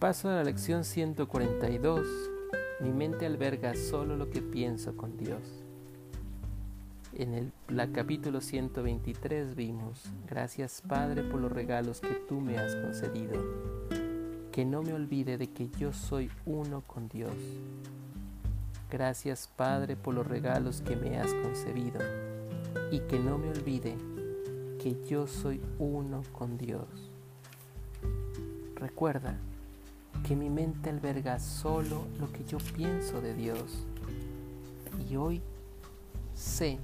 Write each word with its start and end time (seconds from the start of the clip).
Paso 0.00 0.30
a 0.30 0.32
la 0.32 0.44
lección 0.44 0.84
142. 0.84 2.06
Mi 2.80 2.90
mente 2.90 3.26
alberga 3.26 3.74
solo 3.74 4.16
lo 4.16 4.30
que 4.30 4.40
pienso 4.40 4.96
con 4.96 5.18
Dios. 5.18 5.42
En 7.12 7.34
el 7.34 7.52
la 7.68 7.86
capítulo 7.88 8.40
123 8.40 9.54
vimos, 9.54 10.04
gracias 10.26 10.82
Padre 10.88 11.22
por 11.22 11.38
los 11.38 11.52
regalos 11.52 12.00
que 12.00 12.14
tú 12.26 12.40
me 12.40 12.56
has 12.56 12.74
concedido, 12.76 13.44
que 14.50 14.64
no 14.64 14.82
me 14.82 14.94
olvide 14.94 15.36
de 15.36 15.50
que 15.50 15.68
yo 15.78 15.92
soy 15.92 16.30
uno 16.46 16.80
con 16.86 17.10
Dios. 17.10 17.36
Gracias 18.90 19.50
Padre 19.54 19.96
por 19.96 20.14
los 20.14 20.26
regalos 20.26 20.80
que 20.80 20.96
me 20.96 21.18
has 21.18 21.34
concebido 21.34 22.00
y 22.90 23.00
que 23.00 23.18
no 23.18 23.36
me 23.36 23.50
olvide 23.50 23.98
que 24.78 24.96
yo 25.06 25.26
soy 25.26 25.60
uno 25.78 26.22
con 26.32 26.56
Dios. 26.56 26.88
Recuerda 28.76 29.38
que 30.26 30.36
mi 30.36 30.50
mente 30.50 30.90
alberga 30.90 31.38
solo 31.38 32.06
lo 32.18 32.30
que 32.32 32.44
yo 32.44 32.58
pienso 32.76 33.20
de 33.20 33.34
Dios. 33.34 33.86
Y 35.08 35.16
hoy 35.16 35.42
sé 36.34 36.78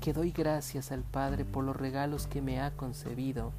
que 0.00 0.12
doy 0.12 0.32
gracias 0.32 0.90
al 0.90 1.02
Padre 1.02 1.44
por 1.44 1.64
los 1.64 1.76
regalos 1.76 2.26
que 2.26 2.42
me 2.42 2.60
ha 2.60 2.72
concebido 2.72 3.52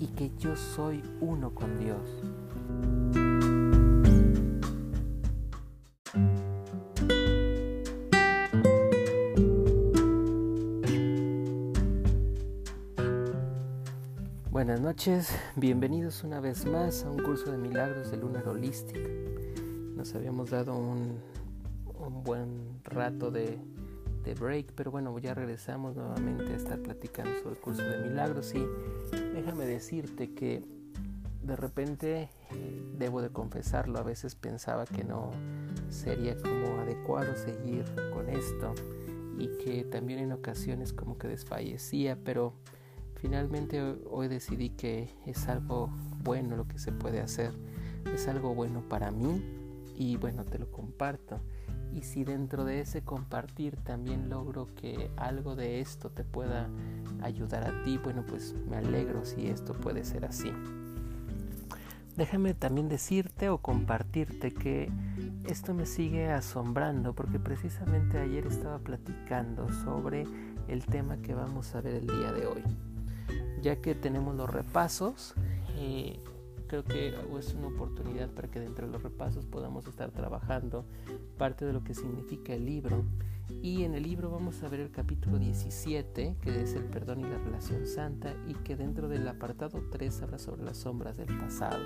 y 0.00 0.06
que 0.08 0.30
yo 0.38 0.56
soy 0.56 1.02
uno 1.20 1.54
con 1.54 1.78
Dios. 1.78 1.98
Buenas 14.78 14.94
noches, 14.94 15.28
bienvenidos 15.56 16.22
una 16.22 16.38
vez 16.38 16.64
más 16.64 17.02
a 17.02 17.10
un 17.10 17.20
curso 17.20 17.50
de 17.50 17.58
milagros 17.58 18.12
de 18.12 18.16
Lunar 18.16 18.46
Holistic. 18.46 18.96
Nos 19.96 20.14
habíamos 20.14 20.50
dado 20.50 20.76
un, 20.76 21.18
buen 22.22 22.80
rato 22.84 23.32
de, 23.32 23.58
de, 24.22 24.34
break, 24.34 24.74
pero 24.76 24.92
bueno, 24.92 25.18
ya 25.18 25.34
regresamos 25.34 25.96
nuevamente 25.96 26.52
a 26.52 26.56
estar 26.56 26.78
platicando 26.78 27.28
sobre 27.42 27.56
el 27.56 27.60
curso 27.60 27.82
de 27.82 28.08
milagros 28.08 28.54
y 28.54 28.64
déjame 29.34 29.66
decirte 29.66 30.32
que 30.32 30.62
de 31.42 31.56
repente, 31.56 32.30
eh, 32.52 32.82
debo 32.96 33.20
de 33.20 33.30
confesarlo, 33.30 33.98
a 33.98 34.04
veces 34.04 34.36
pensaba 34.36 34.86
que 34.86 35.02
no 35.02 35.32
sería 35.90 36.36
como 36.36 36.78
adecuado 36.78 37.34
seguir 37.34 37.84
con 38.14 38.28
esto 38.28 38.76
y 39.40 39.48
que 39.58 39.82
también 39.82 40.20
en 40.20 40.30
ocasiones 40.30 40.92
como 40.92 41.18
que 41.18 41.26
desfallecía, 41.26 42.16
pero 42.22 42.54
Finalmente 43.20 43.82
hoy 44.10 44.28
decidí 44.28 44.70
que 44.70 45.10
es 45.26 45.48
algo 45.48 45.90
bueno 46.22 46.56
lo 46.56 46.68
que 46.68 46.78
se 46.78 46.92
puede 46.92 47.20
hacer, 47.20 47.52
es 48.14 48.28
algo 48.28 48.54
bueno 48.54 48.82
para 48.88 49.10
mí 49.10 49.42
y 49.96 50.16
bueno, 50.16 50.44
te 50.44 50.58
lo 50.58 50.70
comparto. 50.70 51.40
Y 51.92 52.02
si 52.02 52.22
dentro 52.22 52.64
de 52.64 52.80
ese 52.80 53.02
compartir 53.02 53.76
también 53.76 54.28
logro 54.28 54.68
que 54.76 55.10
algo 55.16 55.56
de 55.56 55.80
esto 55.80 56.10
te 56.10 56.22
pueda 56.22 56.68
ayudar 57.20 57.64
a 57.64 57.82
ti, 57.82 57.98
bueno, 57.98 58.24
pues 58.24 58.54
me 58.68 58.76
alegro 58.76 59.24
si 59.24 59.48
esto 59.48 59.72
puede 59.72 60.04
ser 60.04 60.24
así. 60.24 60.52
Déjame 62.16 62.54
también 62.54 62.88
decirte 62.88 63.48
o 63.48 63.58
compartirte 63.58 64.52
que 64.52 64.92
esto 65.44 65.74
me 65.74 65.86
sigue 65.86 66.30
asombrando 66.30 67.14
porque 67.14 67.40
precisamente 67.40 68.18
ayer 68.18 68.46
estaba 68.46 68.78
platicando 68.78 69.68
sobre 69.84 70.24
el 70.68 70.84
tema 70.86 71.16
que 71.16 71.34
vamos 71.34 71.74
a 71.74 71.80
ver 71.80 71.94
el 71.94 72.06
día 72.06 72.32
de 72.32 72.46
hoy 72.46 72.62
ya 73.60 73.76
que 73.76 73.94
tenemos 73.94 74.34
los 74.36 74.50
repasos, 74.50 75.34
eh, 75.76 76.20
creo 76.68 76.84
que 76.84 77.14
es 77.38 77.54
una 77.54 77.68
oportunidad 77.68 78.28
para 78.30 78.48
que 78.48 78.60
dentro 78.60 78.86
de 78.86 78.92
los 78.92 79.02
repasos 79.02 79.46
podamos 79.46 79.86
estar 79.86 80.10
trabajando 80.10 80.84
parte 81.36 81.64
de 81.64 81.72
lo 81.72 81.82
que 81.82 81.94
significa 81.94 82.54
el 82.54 82.66
libro. 82.66 83.04
Y 83.62 83.84
en 83.84 83.94
el 83.94 84.02
libro 84.02 84.30
vamos 84.30 84.62
a 84.62 84.68
ver 84.68 84.80
el 84.80 84.90
capítulo 84.90 85.38
17, 85.38 86.36
que 86.40 86.62
es 86.62 86.74
el 86.74 86.84
perdón 86.84 87.20
y 87.20 87.22
la 87.22 87.38
relación 87.38 87.86
santa, 87.86 88.34
y 88.46 88.54
que 88.54 88.76
dentro 88.76 89.08
del 89.08 89.26
apartado 89.26 89.82
3 89.90 90.22
habla 90.22 90.38
sobre 90.38 90.62
las 90.62 90.76
sombras 90.76 91.16
del 91.16 91.36
pasado. 91.38 91.82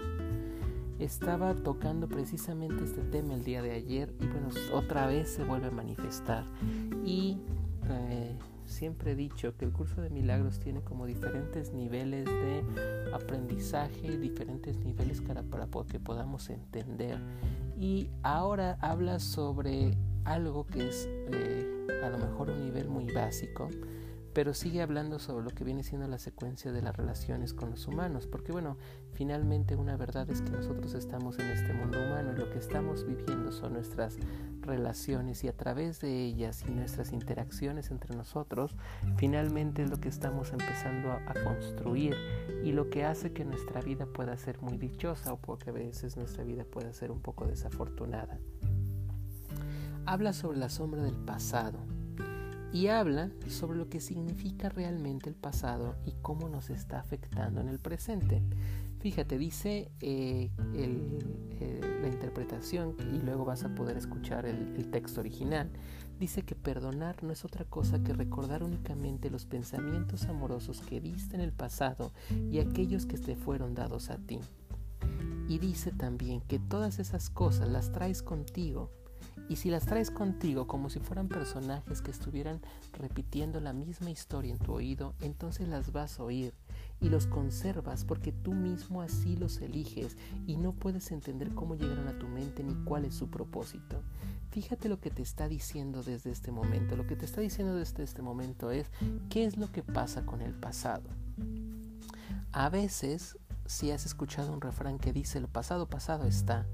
Estaba 0.98 1.54
tocando 1.54 2.08
precisamente 2.08 2.84
este 2.84 3.02
tema 3.02 3.34
el 3.34 3.44
día 3.44 3.62
de 3.62 3.72
ayer 3.72 4.12
y 4.20 4.26
bueno, 4.26 4.48
otra 4.72 5.06
vez 5.06 5.30
se 5.30 5.44
vuelve 5.44 5.68
a 5.68 5.70
manifestar. 5.70 6.44
Y 7.04 7.38
eh, 7.88 8.36
siempre 8.72 9.12
he 9.12 9.14
dicho 9.14 9.56
que 9.56 9.64
el 9.64 9.72
curso 9.72 10.00
de 10.00 10.10
milagros 10.10 10.58
tiene 10.58 10.80
como 10.80 11.06
diferentes 11.06 11.72
niveles 11.72 12.24
de 12.24 12.64
aprendizaje, 13.12 14.16
diferentes 14.18 14.76
niveles 14.78 15.20
para, 15.20 15.42
para 15.42 15.68
que 15.86 16.00
podamos 16.00 16.50
entender. 16.50 17.18
Y 17.78 18.10
ahora 18.22 18.78
habla 18.80 19.18
sobre 19.20 19.96
algo 20.24 20.66
que 20.66 20.88
es 20.88 21.08
eh, 21.08 21.86
a 22.02 22.08
lo 22.08 22.18
mejor 22.18 22.50
un 22.50 22.64
nivel 22.64 22.88
muy 22.88 23.10
básico, 23.12 23.68
pero 24.32 24.54
sigue 24.54 24.80
hablando 24.80 25.18
sobre 25.18 25.44
lo 25.44 25.50
que 25.50 25.64
viene 25.64 25.82
siendo 25.82 26.08
la 26.08 26.18
secuencia 26.18 26.72
de 26.72 26.80
las 26.82 26.96
relaciones 26.96 27.52
con 27.52 27.70
los 27.70 27.86
humanos, 27.86 28.26
porque 28.26 28.52
bueno, 28.52 28.76
finalmente 29.12 29.76
una 29.76 29.96
verdad 29.96 30.30
es 30.30 30.40
que 30.40 30.50
nosotros 30.50 30.94
estamos 30.94 31.38
en 31.38 31.50
este 31.50 31.72
mundo 31.72 31.98
humano 31.98 32.32
y 32.32 32.38
lo 32.38 32.50
que 32.50 32.58
estamos 32.58 33.04
viviendo 33.06 33.52
son 33.52 33.74
nuestras 33.74 34.16
relaciones 34.62 35.44
y 35.44 35.48
a 35.48 35.56
través 35.56 36.00
de 36.00 36.24
ellas 36.24 36.64
y 36.66 36.72
nuestras 36.72 37.12
interacciones 37.12 37.90
entre 37.90 38.14
nosotros, 38.16 38.74
finalmente 39.16 39.82
es 39.82 39.90
lo 39.90 39.98
que 39.98 40.08
estamos 40.08 40.52
empezando 40.52 41.12
a, 41.12 41.16
a 41.26 41.34
construir 41.44 42.16
y 42.64 42.72
lo 42.72 42.90
que 42.90 43.04
hace 43.04 43.32
que 43.32 43.44
nuestra 43.44 43.80
vida 43.80 44.06
pueda 44.06 44.36
ser 44.36 44.60
muy 44.60 44.78
dichosa 44.78 45.32
o 45.32 45.36
porque 45.38 45.70
a 45.70 45.72
veces 45.72 46.16
nuestra 46.16 46.44
vida 46.44 46.64
pueda 46.64 46.92
ser 46.92 47.10
un 47.10 47.20
poco 47.20 47.46
desafortunada. 47.46 48.38
Habla 50.06 50.32
sobre 50.32 50.58
la 50.58 50.68
sombra 50.68 51.02
del 51.02 51.16
pasado 51.16 51.78
y 52.72 52.86
habla 52.86 53.30
sobre 53.48 53.78
lo 53.78 53.88
que 53.88 54.00
significa 54.00 54.70
realmente 54.70 55.28
el 55.28 55.36
pasado 55.36 55.96
y 56.06 56.12
cómo 56.22 56.48
nos 56.48 56.70
está 56.70 56.98
afectando 56.98 57.60
en 57.60 57.68
el 57.68 57.78
presente. 57.78 58.42
Fíjate, 59.02 59.36
dice 59.36 59.90
eh, 60.00 60.48
eh, 60.74 61.80
la 62.00 62.06
interpretación 62.06 62.94
y 63.12 63.18
luego 63.18 63.44
vas 63.44 63.64
a 63.64 63.74
poder 63.74 63.96
escuchar 63.96 64.46
el, 64.46 64.76
el 64.76 64.92
texto 64.92 65.18
original. 65.20 65.72
Dice 66.20 66.44
que 66.44 66.54
perdonar 66.54 67.20
no 67.24 67.32
es 67.32 67.44
otra 67.44 67.64
cosa 67.64 68.00
que 68.04 68.12
recordar 68.12 68.62
únicamente 68.62 69.28
los 69.28 69.44
pensamientos 69.44 70.26
amorosos 70.26 70.82
que 70.82 71.00
viste 71.00 71.34
en 71.34 71.40
el 71.40 71.52
pasado 71.52 72.12
y 72.48 72.60
aquellos 72.60 73.04
que 73.06 73.18
te 73.18 73.34
fueron 73.34 73.74
dados 73.74 74.08
a 74.08 74.18
ti. 74.18 74.38
Y 75.48 75.58
dice 75.58 75.90
también 75.90 76.40
que 76.42 76.60
todas 76.60 77.00
esas 77.00 77.28
cosas 77.28 77.68
las 77.68 77.90
traes 77.90 78.22
contigo 78.22 78.88
y 79.48 79.56
si 79.56 79.70
las 79.70 79.84
traes 79.84 80.12
contigo 80.12 80.68
como 80.68 80.90
si 80.90 81.00
fueran 81.00 81.28
personajes 81.28 82.02
que 82.02 82.12
estuvieran 82.12 82.60
repitiendo 82.92 83.60
la 83.60 83.72
misma 83.72 84.10
historia 84.10 84.52
en 84.52 84.58
tu 84.58 84.72
oído, 84.72 85.14
entonces 85.20 85.68
las 85.68 85.90
vas 85.90 86.20
a 86.20 86.22
oír 86.22 86.54
y 87.02 87.08
los 87.08 87.26
conservas 87.26 88.04
porque 88.04 88.32
tú 88.32 88.52
mismo 88.52 89.02
así 89.02 89.36
los 89.36 89.60
eliges 89.60 90.16
y 90.46 90.56
no 90.56 90.72
puedes 90.72 91.10
entender 91.10 91.52
cómo 91.54 91.74
llegaron 91.74 92.06
a 92.08 92.18
tu 92.18 92.28
mente 92.28 92.62
ni 92.62 92.74
cuál 92.84 93.04
es 93.04 93.14
su 93.14 93.28
propósito. 93.28 94.00
Fíjate 94.52 94.88
lo 94.88 95.00
que 95.00 95.10
te 95.10 95.22
está 95.22 95.48
diciendo 95.48 96.02
desde 96.02 96.30
este 96.30 96.52
momento. 96.52 96.96
Lo 96.96 97.06
que 97.06 97.16
te 97.16 97.24
está 97.24 97.40
diciendo 97.40 97.74
desde 97.74 98.04
este 98.04 98.22
momento 98.22 98.70
es 98.70 98.86
qué 99.28 99.44
es 99.44 99.56
lo 99.56 99.72
que 99.72 99.82
pasa 99.82 100.24
con 100.24 100.40
el 100.42 100.54
pasado. 100.54 101.10
A 102.52 102.68
veces, 102.68 103.36
si 103.66 103.90
has 103.90 104.06
escuchado 104.06 104.52
un 104.52 104.60
refrán 104.60 104.98
que 104.98 105.12
dice 105.12 105.38
el 105.38 105.48
pasado 105.48 105.88
pasado 105.88 106.26
está, 106.26 106.66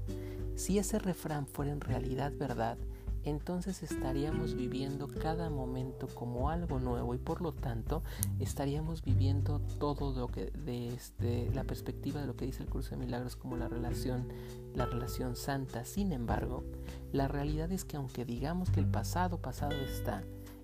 si 0.55 0.77
ese 0.77 0.99
refrán 0.99 1.47
fuera 1.47 1.71
en 1.71 1.81
realidad 1.81 2.33
verdad, 2.37 2.77
entonces 3.23 3.83
estaríamos 3.83 4.55
viviendo 4.55 5.07
cada 5.07 5.49
momento 5.49 6.07
como 6.07 6.49
algo 6.49 6.79
nuevo 6.79 7.13
y 7.15 7.17
por 7.17 7.41
lo 7.41 7.53
tanto 7.53 8.03
estaríamos 8.39 9.03
viviendo 9.03 9.59
todo 9.79 10.13
lo 10.17 10.27
que 10.27 10.51
desde 10.51 11.49
la 11.53 11.63
perspectiva 11.63 12.21
de 12.21 12.27
lo 12.27 12.35
que 12.35 12.45
dice 12.45 12.63
el 12.63 12.69
curso 12.69 12.91
de 12.91 12.97
milagros 12.97 13.35
como 13.35 13.57
la 13.57 13.67
relación 13.67 14.27
la 14.75 14.85
relación 14.85 15.35
santa. 15.35 15.85
Sin 15.85 16.11
embargo, 16.11 16.63
la 17.11 17.27
realidad 17.27 17.71
es 17.71 17.85
que 17.85 17.97
aunque 17.97 18.25
digamos 18.25 18.69
que 18.69 18.79
el 18.79 18.87
pasado 18.87 19.41
pasado 19.41 19.75
está, 19.75 20.23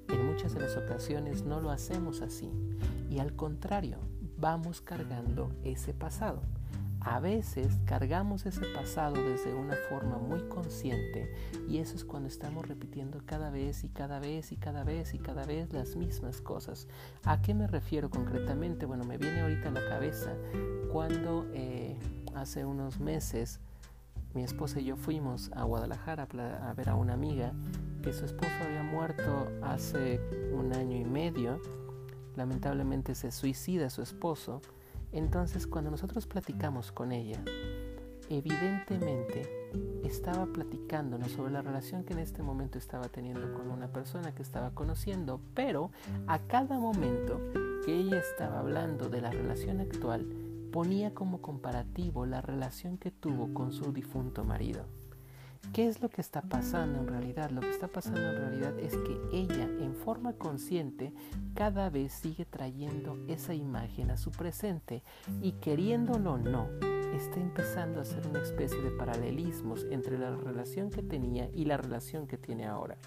en 0.10 0.25
muchas 0.28 0.54
de 0.54 0.62
las 0.62 0.78
ocasiones 0.78 1.44
no 1.44 1.60
lo 1.60 1.72
hacemos 1.72 2.22
así 2.22 2.52
y 3.10 3.19
al 3.19 3.36
contrario, 3.36 3.98
vamos 4.38 4.81
cargando 4.81 5.50
ese 5.63 5.94
pasado. 5.94 6.42
A 7.06 7.19
veces 7.19 7.78
cargamos 7.86 8.48
ese 8.48 8.66
pasado 8.74 9.13
desde 9.13 9.54
una 9.54 9.75
forma 9.90 10.18
muy 10.18 10.42
consciente 10.50 11.31
y 11.69 11.78
eso 11.78 11.96
es 11.96 12.04
cuando 12.04 12.28
estamos 12.28 12.68
repitiendo 12.68 13.22
cada 13.28 13.52
vez 13.52 13.84
y 13.84 13.90
cada 13.90 14.18
vez 14.18 14.52
y 14.52 14.56
cada 14.56 14.84
vez 14.84 15.13
y 15.13 15.19
cada 15.19 15.46
vez 15.46 15.72
las 15.72 15.96
mismas 15.96 16.42
cosas. 16.42 16.88
¿A 17.24 17.44
qué 17.44 17.54
me 17.54 17.68
refiero 17.68 18.10
concretamente? 18.10 18.88
Bueno, 18.88 19.04
me 19.04 19.19
viene 19.19 19.42
ahorita 19.42 19.69
a 19.69 19.74
la 19.74 19.86
cabeza 19.88 20.34
cuando 20.92 21.46
eh, 21.54 21.96
hace 22.34 22.66
unos 22.66 23.00
meses 23.00 23.60
mi 24.34 24.44
esposa 24.44 24.80
y 24.80 24.86
yo 24.86 24.98
fuimos 24.98 25.52
a 25.54 25.63
Guadalajara 25.63 26.28
a 26.68 26.74
ver 26.74 26.90
a 26.90 26.96
una 26.96 27.13
amiga 27.13 27.54
que 28.02 28.13
su 28.13 28.25
esposo 28.25 28.52
había 28.66 28.81
muerto 28.81 29.48
hace 29.62 30.19
un 30.52 30.74
año 30.74 30.98
y 30.98 31.06
medio. 31.06 31.62
Lamentablemente 32.36 33.13
se 33.13 33.31
suicida 33.31 33.92
su 33.92 34.02
esposo 34.02 34.63
entonces 35.18 35.68
cuando 35.68 35.92
nosotros 35.92 36.28
platicamos 36.28 36.92
con 36.92 37.12
ella, 37.12 37.42
evidentemente 38.30 39.50
estaba 40.04 40.46
platicándonos 40.46 41.32
sobre 41.32 41.52
la 41.52 41.62
relación 41.62 42.04
que 42.04 42.14
en 42.14 42.20
este 42.20 42.44
momento 42.44 42.78
estaba 42.78 43.08
teniendo 43.10 43.54
con 43.54 43.70
una 43.70 43.88
persona 43.88 44.34
que 44.34 44.42
estaba 44.42 44.72
conociendo, 44.72 45.40
pero 45.54 45.92
a 46.28 46.40
cada 46.40 46.78
momento 46.80 47.40
que 47.86 47.96
ella 47.96 48.20
estaba 48.20 48.60
hablando 48.60 49.10
de 49.10 49.22
la 49.22 49.32
relación 49.32 49.80
actual, 49.80 50.26
ponía 50.72 51.14
como 51.14 51.42
comparativo 51.42 52.26
la 52.26 52.42
relación 52.42 52.98
que 52.98 53.12
tuvo 53.12 53.54
con 53.54 53.72
su 53.72 53.94
difunto 53.94 54.44
marido. 54.44 54.86
¿Qué 55.74 55.88
es 55.88 56.02
lo 56.02 56.10
que 56.10 56.22
está 56.22 56.42
pasando 56.42 57.00
en 57.00 57.08
realidad? 57.08 57.50
Lo 57.52 57.62
que 57.62 57.70
está 57.70 57.88
pasando 57.88 58.22
en 58.22 58.36
realidad 58.38 58.80
es 58.80 58.96
que 58.98 59.20
ella 59.34 59.64
en 59.64 59.94
forma 59.94 60.34
consciente 60.34 61.14
cada 61.54 61.90
vez 61.90 62.14
sigue 62.14 62.46
trayendo 62.46 63.18
esa 63.28 63.54
imagen 63.54 64.12
a 64.12 64.18
su 64.18 64.32
presente 64.32 65.04
y 65.42 65.54
queriéndolo 65.54 66.34
o 66.34 66.38
no, 66.38 66.70
está 67.16 67.40
empezando 67.40 68.00
a 68.00 68.04
hacer 68.04 68.28
una 68.28 68.42
especie 68.42 68.82
de 68.82 68.92
paralelismos 68.92 69.86
entre 69.90 70.18
la 70.18 70.36
relación 70.36 70.90
que 70.90 71.02
tenía 71.02 71.50
y 71.54 71.66
la 71.66 71.78
relación 71.78 72.28
que 72.28 72.38
tiene 72.38 72.66
ahora. 72.66 72.98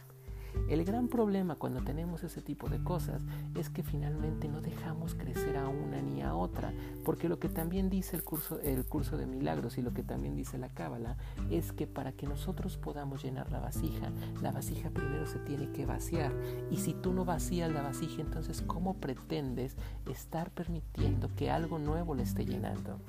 El 0.69 0.85
gran 0.85 1.09
problema 1.09 1.55
cuando 1.57 1.81
tenemos 1.81 2.23
ese 2.25 2.43
tipo 2.43 2.69
de 2.69 2.83
cosas 2.83 3.23
es 3.55 3.71
que 3.71 3.83
finalmente 3.83 4.49
no 4.49 4.61
dejamos 4.61 5.15
crecer 5.15 5.57
a 5.57 5.69
una 5.69 6.03
ni 6.03 6.23
a 6.23 6.35
otra, 6.35 6.73
porque 7.05 7.29
lo 7.29 7.39
que 7.39 7.49
también 7.49 7.89
dice 7.89 8.17
el 8.17 8.25
curso, 8.25 8.61
el 8.61 8.85
curso 8.85 9.17
de 9.17 9.27
milagros 9.27 9.79
y 9.79 9.83
lo 9.83 9.93
que 9.93 10.03
también 10.03 10.37
dice 10.37 10.59
la 10.59 10.69
cábala 10.69 11.17
es 11.51 11.73
que 11.73 11.87
para 11.87 12.13
que 12.13 12.27
nosotros 12.27 12.77
podamos 12.77 13.23
llenar 13.23 13.51
la 13.51 13.61
vasija, 13.61 14.11
la 14.43 14.53
vasija 14.53 14.91
primero 14.91 15.27
se 15.27 15.39
tiene 15.39 15.71
que 15.73 15.87
vaciar. 15.87 16.33
Y 16.71 16.77
si 16.77 16.95
tú 16.95 17.13
no 17.13 17.25
vacías 17.25 17.73
la 17.73 17.83
vasija, 17.83 18.21
entonces 18.23 18.63
¿cómo 18.63 18.95
pretendes 18.95 19.77
estar 20.07 20.51
permitiendo 20.51 21.31
que 21.35 21.51
algo 21.51 21.79
nuevo 21.79 22.15
le 22.15 22.25
esté 22.25 22.45
llenando? 22.45 23.01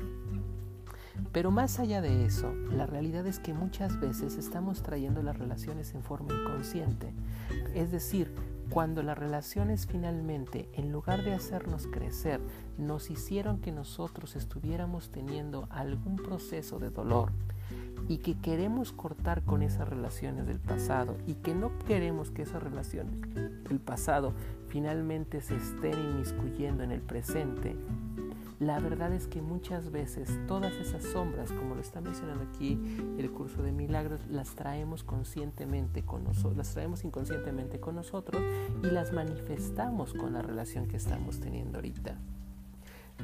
Pero 1.31 1.51
más 1.51 1.79
allá 1.79 2.01
de 2.01 2.25
eso, 2.25 2.53
la 2.71 2.85
realidad 2.85 3.25
es 3.27 3.39
que 3.39 3.53
muchas 3.53 3.99
veces 3.99 4.35
estamos 4.35 4.81
trayendo 4.81 5.21
las 5.21 5.37
relaciones 5.37 5.93
en 5.93 6.03
forma 6.03 6.33
inconsciente. 6.33 7.13
Es 7.73 7.91
decir, 7.91 8.33
cuando 8.69 9.01
las 9.01 9.17
relaciones 9.17 9.87
finalmente, 9.87 10.69
en 10.73 10.91
lugar 10.91 11.23
de 11.23 11.33
hacernos 11.33 11.87
crecer, 11.87 12.39
nos 12.77 13.09
hicieron 13.09 13.59
que 13.59 13.71
nosotros 13.71 14.35
estuviéramos 14.35 15.09
teniendo 15.09 15.67
algún 15.71 16.17
proceso 16.17 16.77
de 16.77 16.91
dolor 16.91 17.31
y 18.07 18.17
que 18.17 18.37
queremos 18.37 18.91
cortar 18.91 19.43
con 19.43 19.61
esas 19.61 19.87
relaciones 19.87 20.45
del 20.47 20.59
pasado 20.59 21.17
y 21.27 21.35
que 21.35 21.53
no 21.53 21.71
queremos 21.79 22.31
que 22.31 22.43
esas 22.43 22.61
relaciones 22.61 23.15
del 23.63 23.79
pasado 23.79 24.33
finalmente 24.67 25.41
se 25.41 25.55
estén 25.55 25.93
inmiscuyendo 25.93 26.83
en 26.83 26.91
el 26.91 27.01
presente, 27.01 27.75
la 28.59 28.79
verdad 28.79 29.13
es 29.13 29.27
que 29.27 29.41
muchas 29.41 29.89
veces 29.91 30.29
todas 30.47 30.73
esas 30.73 31.03
sombras, 31.03 31.51
como 31.51 31.75
lo 31.75 31.81
está 31.81 32.01
mencionando 32.01 32.43
aquí 32.43 32.77
el 33.17 33.31
curso 33.31 33.63
de 33.63 33.71
milagros, 33.71 34.19
las 34.29 34.49
traemos 34.55 35.03
conscientemente 35.03 36.03
con 36.03 36.25
nosotros, 36.25 36.57
las 36.57 36.73
traemos 36.73 37.03
inconscientemente 37.05 37.79
con 37.79 37.95
nosotros 37.95 38.41
y 38.83 38.87
las 38.87 39.13
manifestamos 39.13 40.13
con 40.13 40.33
la 40.33 40.41
relación 40.41 40.87
que 40.87 40.97
estamos 40.97 41.39
teniendo 41.39 41.77
ahorita. 41.77 42.17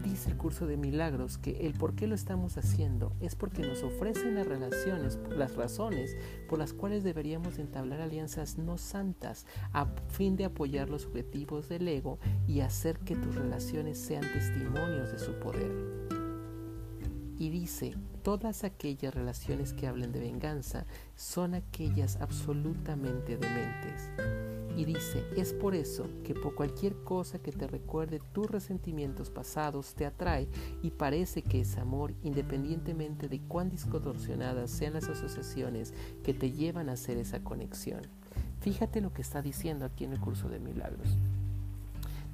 Dice 0.05 0.29
el 0.29 0.37
curso 0.37 0.67
de 0.67 0.77
milagros 0.77 1.39
que 1.39 1.65
el 1.65 1.73
por 1.73 1.95
qué 1.95 2.05
lo 2.05 2.13
estamos 2.13 2.57
haciendo 2.57 3.11
es 3.21 3.35
porque 3.35 3.63
nos 3.63 3.81
ofrecen 3.81 4.35
las 4.35 4.45
relaciones, 4.45 5.17
las 5.35 5.55
razones 5.55 6.15
por 6.47 6.59
las 6.59 6.73
cuales 6.73 7.03
deberíamos 7.03 7.57
entablar 7.57 8.01
alianzas 8.01 8.59
no 8.59 8.77
santas 8.77 9.47
a 9.73 9.87
fin 10.09 10.35
de 10.35 10.45
apoyar 10.45 10.91
los 10.91 11.07
objetivos 11.07 11.69
del 11.69 11.87
ego 11.87 12.19
y 12.47 12.59
hacer 12.59 12.99
que 12.99 13.15
tus 13.15 13.33
relaciones 13.33 13.97
sean 13.97 14.21
testimonios 14.31 15.11
de 15.11 15.17
su 15.17 15.33
poder. 15.39 15.71
Y 17.39 17.49
dice, 17.49 17.95
todas 18.25 18.63
aquellas 18.63 19.13
relaciones 19.13 19.71
que 19.71 19.85
hablen 19.85 20.11
de 20.11 20.19
venganza 20.19 20.87
son 21.15 21.53
aquellas 21.53 22.15
absolutamente 22.19 23.37
dementes 23.37 24.09
y 24.75 24.83
dice, 24.83 25.23
es 25.37 25.53
por 25.53 25.75
eso 25.75 26.09
que 26.23 26.33
por 26.33 26.55
cualquier 26.55 26.95
cosa 27.03 27.37
que 27.37 27.51
te 27.51 27.67
recuerde 27.67 28.19
tus 28.33 28.49
resentimientos 28.49 29.29
pasados 29.29 29.93
te 29.93 30.07
atrae 30.07 30.47
y 30.81 30.89
parece 30.89 31.43
que 31.43 31.61
es 31.61 31.77
amor 31.77 32.15
independientemente 32.23 33.29
de 33.29 33.41
cuán 33.41 33.69
distorsionadas 33.69 34.71
sean 34.71 34.93
las 34.93 35.07
asociaciones 35.07 35.93
que 36.23 36.33
te 36.33 36.51
llevan 36.51 36.89
a 36.89 36.93
hacer 36.93 37.19
esa 37.19 37.43
conexión. 37.43 38.01
Fíjate 38.59 39.01
lo 39.01 39.13
que 39.13 39.21
está 39.21 39.43
diciendo 39.43 39.85
aquí 39.85 40.03
en 40.03 40.13
el 40.13 40.19
curso 40.19 40.49
de 40.49 40.57
milagros. 40.57 41.09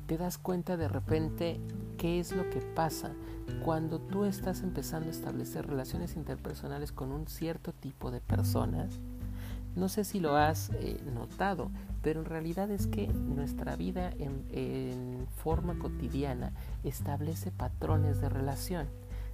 Te 0.08 0.18
das 0.18 0.38
cuenta 0.38 0.78
de 0.78 0.88
repente 0.88 1.60
qué 1.98 2.22
es 2.22 2.34
lo 2.34 2.50
que 2.50 2.62
pasa 2.62 3.12
cuando 3.64 4.00
tú 4.00 4.26
estás 4.26 4.62
empezando 4.62 5.08
a 5.08 5.12
establecer 5.12 5.68
relaciones 5.68 6.16
interpersonales 6.16 6.92
con 6.92 7.12
un 7.12 7.28
cierto 7.28 7.74
tipo 7.74 8.12
de 8.12 8.22
personas. 8.22 9.00
No 9.76 9.88
sé 9.88 10.04
si 10.04 10.20
lo 10.20 10.36
has 10.36 10.70
eh, 10.74 11.02
notado, 11.14 11.72
pero 12.02 12.22
en 12.22 12.26
realidad 12.26 12.70
es 12.72 12.88
que 12.88 13.08
nuestra 13.08 13.76
vida 13.76 14.12
en, 14.20 14.46
en 14.52 15.28
forma 15.38 15.80
cotidiana 15.80 16.52
establece 16.84 17.52
patrones 17.52 18.20
de 18.20 18.30
relación 18.30 18.88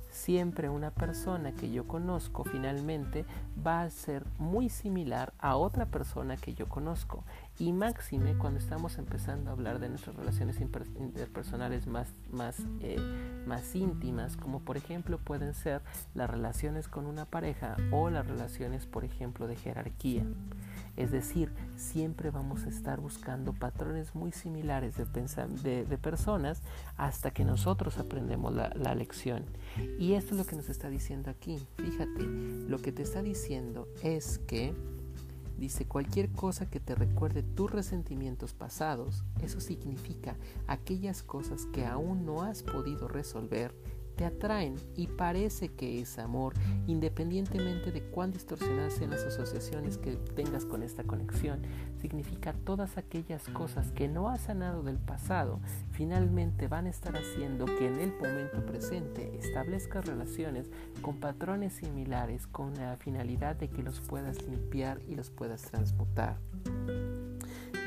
siempre 0.10 0.70
una 0.70 0.92
persona 0.92 1.52
que 1.52 1.72
yo 1.72 1.88
conozco 1.88 2.44
finalmente 2.44 3.26
va 3.66 3.84
a 3.84 3.90
ser 3.90 4.26
muy 4.38 4.70
similar 4.70 5.34
a 5.40 5.56
otra 5.56 5.86
persona 5.86 6.38
que 6.38 6.54
yo 6.54 6.68
conozco. 6.68 7.24
Y 7.60 7.74
máxime 7.74 8.38
cuando 8.38 8.60
estamos 8.60 8.98
empezando 8.98 9.50
a 9.50 9.54
hablar 9.54 9.80
de 9.80 9.90
nuestras 9.90 10.16
relaciones 10.16 10.60
interpersonales 10.62 11.88
más, 11.88 12.08
más, 12.32 12.58
eh, 12.82 13.00
más 13.48 13.76
íntimas, 13.76 14.38
como 14.38 14.60
por 14.60 14.78
ejemplo 14.78 15.18
pueden 15.18 15.54
ser 15.54 15.82
las 16.14 16.30
relaciones 16.30 16.88
con 16.88 17.06
una 17.06 17.26
pareja 17.26 17.76
o 17.92 18.10
las 18.10 18.28
relaciones, 18.28 18.86
por 18.86 19.06
ejemplo, 19.06 19.48
de 19.48 19.56
jerarquía. 19.56 20.24
Es 20.98 21.12
decir, 21.12 21.54
siempre 21.78 22.32
vamos 22.32 22.66
a 22.66 22.70
estar 22.70 23.00
buscando 23.00 23.54
patrones 23.54 24.16
muy 24.16 24.32
similares 24.32 24.96
de, 24.98 25.98
personas 25.98 26.62
hasta 26.98 27.32
que 27.32 27.46
nosotros 27.46 27.98
aprendemos 27.98 28.54
la 28.54 28.96
lección. 28.96 29.46
Y 30.00 30.14
esto 30.14 30.32
es 30.32 30.40
lo 30.40 30.46
que 30.46 30.56
nos 30.56 30.70
está 30.70 30.90
diciendo 30.90 31.30
aquí. 31.30 31.60
Fíjate, 31.78 32.24
lo 32.24 32.80
que 32.80 32.92
te 32.92 33.04
está 33.04 33.22
diciendo 33.22 33.88
es 34.02 34.40
que 34.40 34.74
Dice, 35.58 35.88
cualquier 35.88 36.30
cosa 36.30 36.70
que 36.70 36.80
te 36.80 36.94
recuerde 36.94 37.42
tus 37.42 37.72
resentimientos 37.72 38.54
pasados, 38.54 39.24
eso 39.42 39.60
significa 39.60 40.36
aquellas 40.68 41.24
cosas 41.24 41.66
que 41.74 41.84
aún 41.84 42.26
no 42.26 42.44
has 42.44 42.62
podido 42.62 43.08
resolver 43.08 43.74
te 44.18 44.26
atraen 44.26 44.76
y 44.96 45.08
parece 45.08 45.70
que 45.70 46.02
es 46.02 46.18
amor, 46.18 46.54
independientemente 46.88 47.92
de 47.92 48.02
cuán 48.02 48.32
distorsionadas 48.32 48.94
sean 48.94 49.12
las 49.12 49.24
asociaciones 49.24 49.98
que 49.98 50.16
tengas 50.36 50.66
con 50.66 50.84
esta 50.84 51.04
conexión. 51.04 51.62
Significa 52.02 52.54
todas 52.54 52.98
aquellas 52.98 53.48
cosas 53.50 53.92
que 53.92 54.08
no 54.08 54.30
has 54.30 54.42
sanado 54.42 54.84
del 54.84 54.98
pasado, 54.98 55.62
finalmente 55.92 56.68
van 56.68 56.88
a 56.88 56.90
estar 56.90 57.16
haciendo 57.16 57.66
que 57.66 57.88
en 57.88 58.00
el 58.00 58.14
momento 58.14 58.66
presente 58.66 59.38
establezcas 59.38 60.06
relaciones 60.06 60.70
con 61.02 61.20
patrones 61.20 61.74
similares 61.74 62.48
con 62.48 62.74
la 62.74 62.98
finalidad 62.98 63.56
de 63.56 63.70
que 63.70 63.84
los 63.84 64.02
puedas 64.02 64.42
limpiar 64.48 65.00
y 65.08 65.16
los 65.16 65.30
puedas 65.30 65.62
transmutar. 65.62 66.38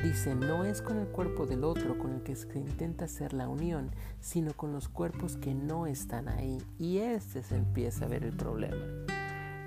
Dice, 0.03 0.35
no 0.35 0.63
es 0.63 0.81
con 0.81 0.97
el 0.97 1.07
cuerpo 1.07 1.45
del 1.45 1.63
otro 1.63 1.97
con 1.97 2.13
el 2.13 2.23
que 2.23 2.35
se 2.35 2.57
intenta 2.57 3.05
hacer 3.05 3.33
la 3.33 3.47
unión, 3.47 3.91
sino 4.19 4.53
con 4.53 4.73
los 4.73 4.89
cuerpos 4.89 5.37
que 5.37 5.53
no 5.53 5.85
están 5.85 6.27
ahí. 6.27 6.57
Y 6.79 6.97
este 6.97 7.43
se 7.43 7.55
empieza 7.55 8.05
a 8.05 8.07
ver 8.07 8.23
el 8.23 8.35
problema. 8.35 9.20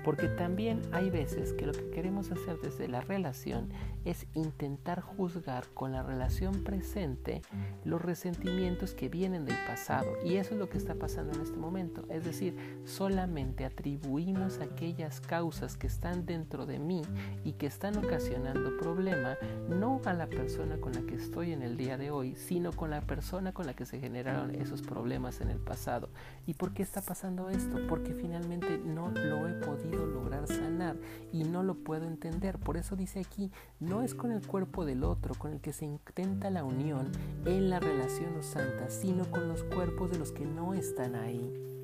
Porque 0.05 0.27
también 0.27 0.83
hay 0.91 1.09
veces 1.09 1.51
que 1.53 1.65
lo 1.65 1.73
que 1.73 1.89
queremos 1.89 2.31
hacer 2.31 2.59
desde 2.61 2.87
la 2.87 3.01
relación 3.01 3.69
es 4.05 4.27
intentar 4.35 5.01
juzgar 5.01 5.65
con 5.73 5.91
la 5.91 6.03
relación 6.03 6.63
presente 6.63 7.41
los 7.83 7.99
resentimientos 7.99 8.93
que 8.93 9.09
vienen 9.09 9.45
del 9.45 9.57
pasado. 9.65 10.05
Y 10.23 10.35
eso 10.35 10.53
es 10.53 10.59
lo 10.59 10.69
que 10.69 10.77
está 10.77 10.93
pasando 10.93 11.33
en 11.33 11.41
este 11.41 11.57
momento. 11.57 12.05
Es 12.09 12.23
decir, 12.23 12.55
solamente 12.85 13.65
atribuimos 13.65 14.59
aquellas 14.59 15.21
causas 15.21 15.75
que 15.75 15.87
están 15.87 16.27
dentro 16.27 16.67
de 16.67 16.77
mí 16.77 17.01
y 17.43 17.53
que 17.53 17.65
están 17.65 17.97
ocasionando 17.97 18.77
problema, 18.77 19.37
no 19.67 19.99
a 20.05 20.13
la 20.13 20.27
persona 20.27 20.77
con 20.77 20.93
la 20.93 21.01
que 21.01 21.15
estoy 21.15 21.51
en 21.51 21.63
el 21.63 21.77
día 21.77 21.97
de 21.97 22.11
hoy, 22.11 22.35
sino 22.35 22.71
con 22.73 22.91
la 22.91 23.01
persona 23.01 23.53
con 23.53 23.65
la 23.65 23.73
que 23.73 23.87
se 23.87 23.99
generaron 23.99 24.53
esos 24.53 24.83
problemas 24.83 25.41
en 25.41 25.49
el 25.49 25.57
pasado. 25.57 26.09
¿Y 26.45 26.53
por 26.53 26.75
qué 26.75 26.83
está 26.83 27.01
pasando 27.01 27.49
esto? 27.49 27.79
Porque 27.89 28.13
finalmente 28.13 28.77
no 28.77 29.09
lo 29.09 29.47
he 29.47 29.53
podido 29.53 29.94
lograr 29.97 30.47
sanar 30.47 30.97
y 31.31 31.43
no 31.43 31.63
lo 31.63 31.75
puedo 31.75 32.05
entender. 32.05 32.57
Por 32.57 32.77
eso 32.77 32.95
dice 32.95 33.19
aquí, 33.19 33.51
no 33.79 34.01
es 34.01 34.15
con 34.15 34.31
el 34.31 34.45
cuerpo 34.45 34.85
del 34.85 35.03
otro 35.03 35.35
con 35.35 35.53
el 35.53 35.61
que 35.61 35.73
se 35.73 35.85
intenta 35.85 36.49
la 36.49 36.63
unión 36.63 37.11
en 37.45 37.69
la 37.69 37.79
relación 37.79 38.35
o 38.37 38.43
santa, 38.43 38.89
sino 38.89 39.29
con 39.29 39.47
los 39.47 39.63
cuerpos 39.63 40.11
de 40.11 40.19
los 40.19 40.31
que 40.31 40.45
no 40.45 40.73
están 40.73 41.15
ahí. 41.15 41.74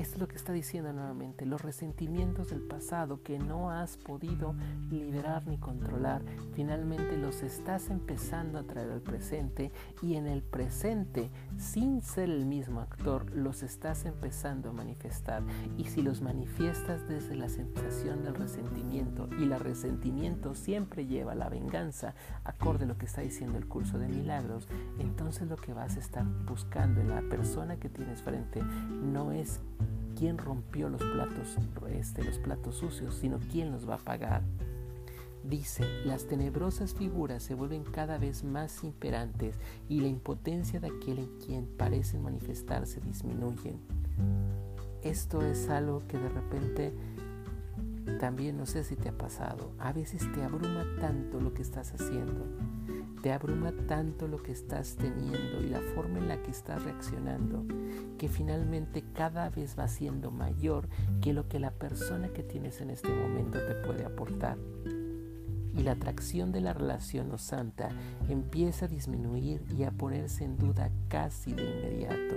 Es 0.00 0.16
lo 0.16 0.26
que 0.28 0.36
está 0.36 0.54
diciendo 0.54 0.94
nuevamente, 0.94 1.44
los 1.44 1.60
resentimientos 1.60 2.48
del 2.48 2.62
pasado 2.62 3.22
que 3.22 3.38
no 3.38 3.70
has 3.70 3.98
podido 3.98 4.54
liberar 4.88 5.46
ni 5.46 5.58
controlar, 5.58 6.22
finalmente 6.54 7.18
los 7.18 7.42
estás 7.42 7.90
empezando 7.90 8.58
a 8.58 8.62
traer 8.62 8.90
al 8.92 9.02
presente 9.02 9.70
y 10.00 10.14
en 10.14 10.26
el 10.26 10.42
presente, 10.42 11.30
sin 11.58 12.00
ser 12.00 12.30
el 12.30 12.46
mismo 12.46 12.80
actor, 12.80 13.30
los 13.36 13.62
estás 13.62 14.06
empezando 14.06 14.70
a 14.70 14.72
manifestar. 14.72 15.42
Y 15.76 15.84
si 15.84 16.00
los 16.00 16.22
manifiestas 16.22 17.06
desde 17.06 17.36
la 17.36 17.50
sensación 17.50 18.22
del 18.22 18.36
resentimiento 18.36 19.28
y 19.38 19.42
el 19.42 19.60
resentimiento 19.60 20.54
siempre 20.54 21.04
lleva 21.04 21.32
a 21.32 21.34
la 21.34 21.50
venganza, 21.50 22.14
acorde 22.44 22.86
a 22.86 22.88
lo 22.88 22.96
que 22.96 23.04
está 23.04 23.20
diciendo 23.20 23.58
el 23.58 23.68
curso 23.68 23.98
de 23.98 24.08
milagros, 24.08 24.66
entonces 24.98 25.46
lo 25.46 25.56
que 25.56 25.74
vas 25.74 25.98
a 25.98 26.00
estar 26.00 26.24
buscando 26.46 27.02
en 27.02 27.10
la 27.10 27.20
persona 27.20 27.76
que 27.76 27.90
tienes 27.90 28.22
frente 28.22 28.62
no 29.02 29.32
es 29.32 29.60
quién 30.18 30.38
rompió 30.38 30.88
los 30.88 31.02
platos, 31.02 31.56
este, 31.90 32.24
los 32.24 32.38
platos 32.38 32.76
sucios, 32.76 33.14
sino 33.14 33.38
quién 33.50 33.72
los 33.72 33.88
va 33.88 33.94
a 33.94 33.98
pagar. 33.98 34.42
Dice, 35.42 35.84
las 36.04 36.26
tenebrosas 36.26 36.94
figuras 36.94 37.42
se 37.42 37.54
vuelven 37.54 37.82
cada 37.82 38.18
vez 38.18 38.44
más 38.44 38.84
imperantes 38.84 39.56
y 39.88 40.00
la 40.00 40.08
impotencia 40.08 40.80
de 40.80 40.88
aquel 40.88 41.18
en 41.20 41.38
quien 41.38 41.66
parecen 41.66 42.22
manifestarse 42.22 43.00
disminuyen. 43.00 43.80
Esto 45.02 45.40
es 45.40 45.70
algo 45.70 46.02
que 46.06 46.18
de 46.18 46.28
repente 46.28 46.92
también 48.18 48.58
no 48.58 48.66
sé 48.66 48.84
si 48.84 48.96
te 48.96 49.08
ha 49.08 49.16
pasado. 49.16 49.72
A 49.78 49.92
veces 49.94 50.30
te 50.34 50.42
abruma 50.42 50.84
tanto 51.00 51.40
lo 51.40 51.54
que 51.54 51.62
estás 51.62 51.94
haciendo 51.94 52.44
te 53.22 53.32
abruma 53.32 53.72
tanto 53.86 54.28
lo 54.28 54.42
que 54.42 54.52
estás 54.52 54.96
teniendo 54.96 55.60
y 55.60 55.68
la 55.68 55.80
forma 55.94 56.18
en 56.18 56.28
la 56.28 56.42
que 56.42 56.50
estás 56.50 56.82
reaccionando 56.82 57.64
que 58.20 58.28
finalmente 58.28 59.02
cada 59.14 59.48
vez 59.48 59.78
va 59.78 59.88
siendo 59.88 60.30
mayor 60.30 60.88
que 61.22 61.32
lo 61.32 61.48
que 61.48 61.58
la 61.58 61.70
persona 61.70 62.28
que 62.28 62.42
tienes 62.42 62.82
en 62.82 62.90
este 62.90 63.08
momento 63.08 63.58
te 63.58 63.74
puede 63.76 64.04
aportar. 64.04 64.58
Y 65.72 65.82
la 65.82 65.92
atracción 65.92 66.52
de 66.52 66.60
la 66.60 66.74
relación 66.74 67.32
o 67.32 67.38
santa 67.38 67.88
empieza 68.28 68.84
a 68.84 68.88
disminuir 68.88 69.62
y 69.74 69.84
a 69.84 69.90
ponerse 69.90 70.44
en 70.44 70.58
duda 70.58 70.90
casi 71.08 71.54
de 71.54 71.62
inmediato. 71.62 72.34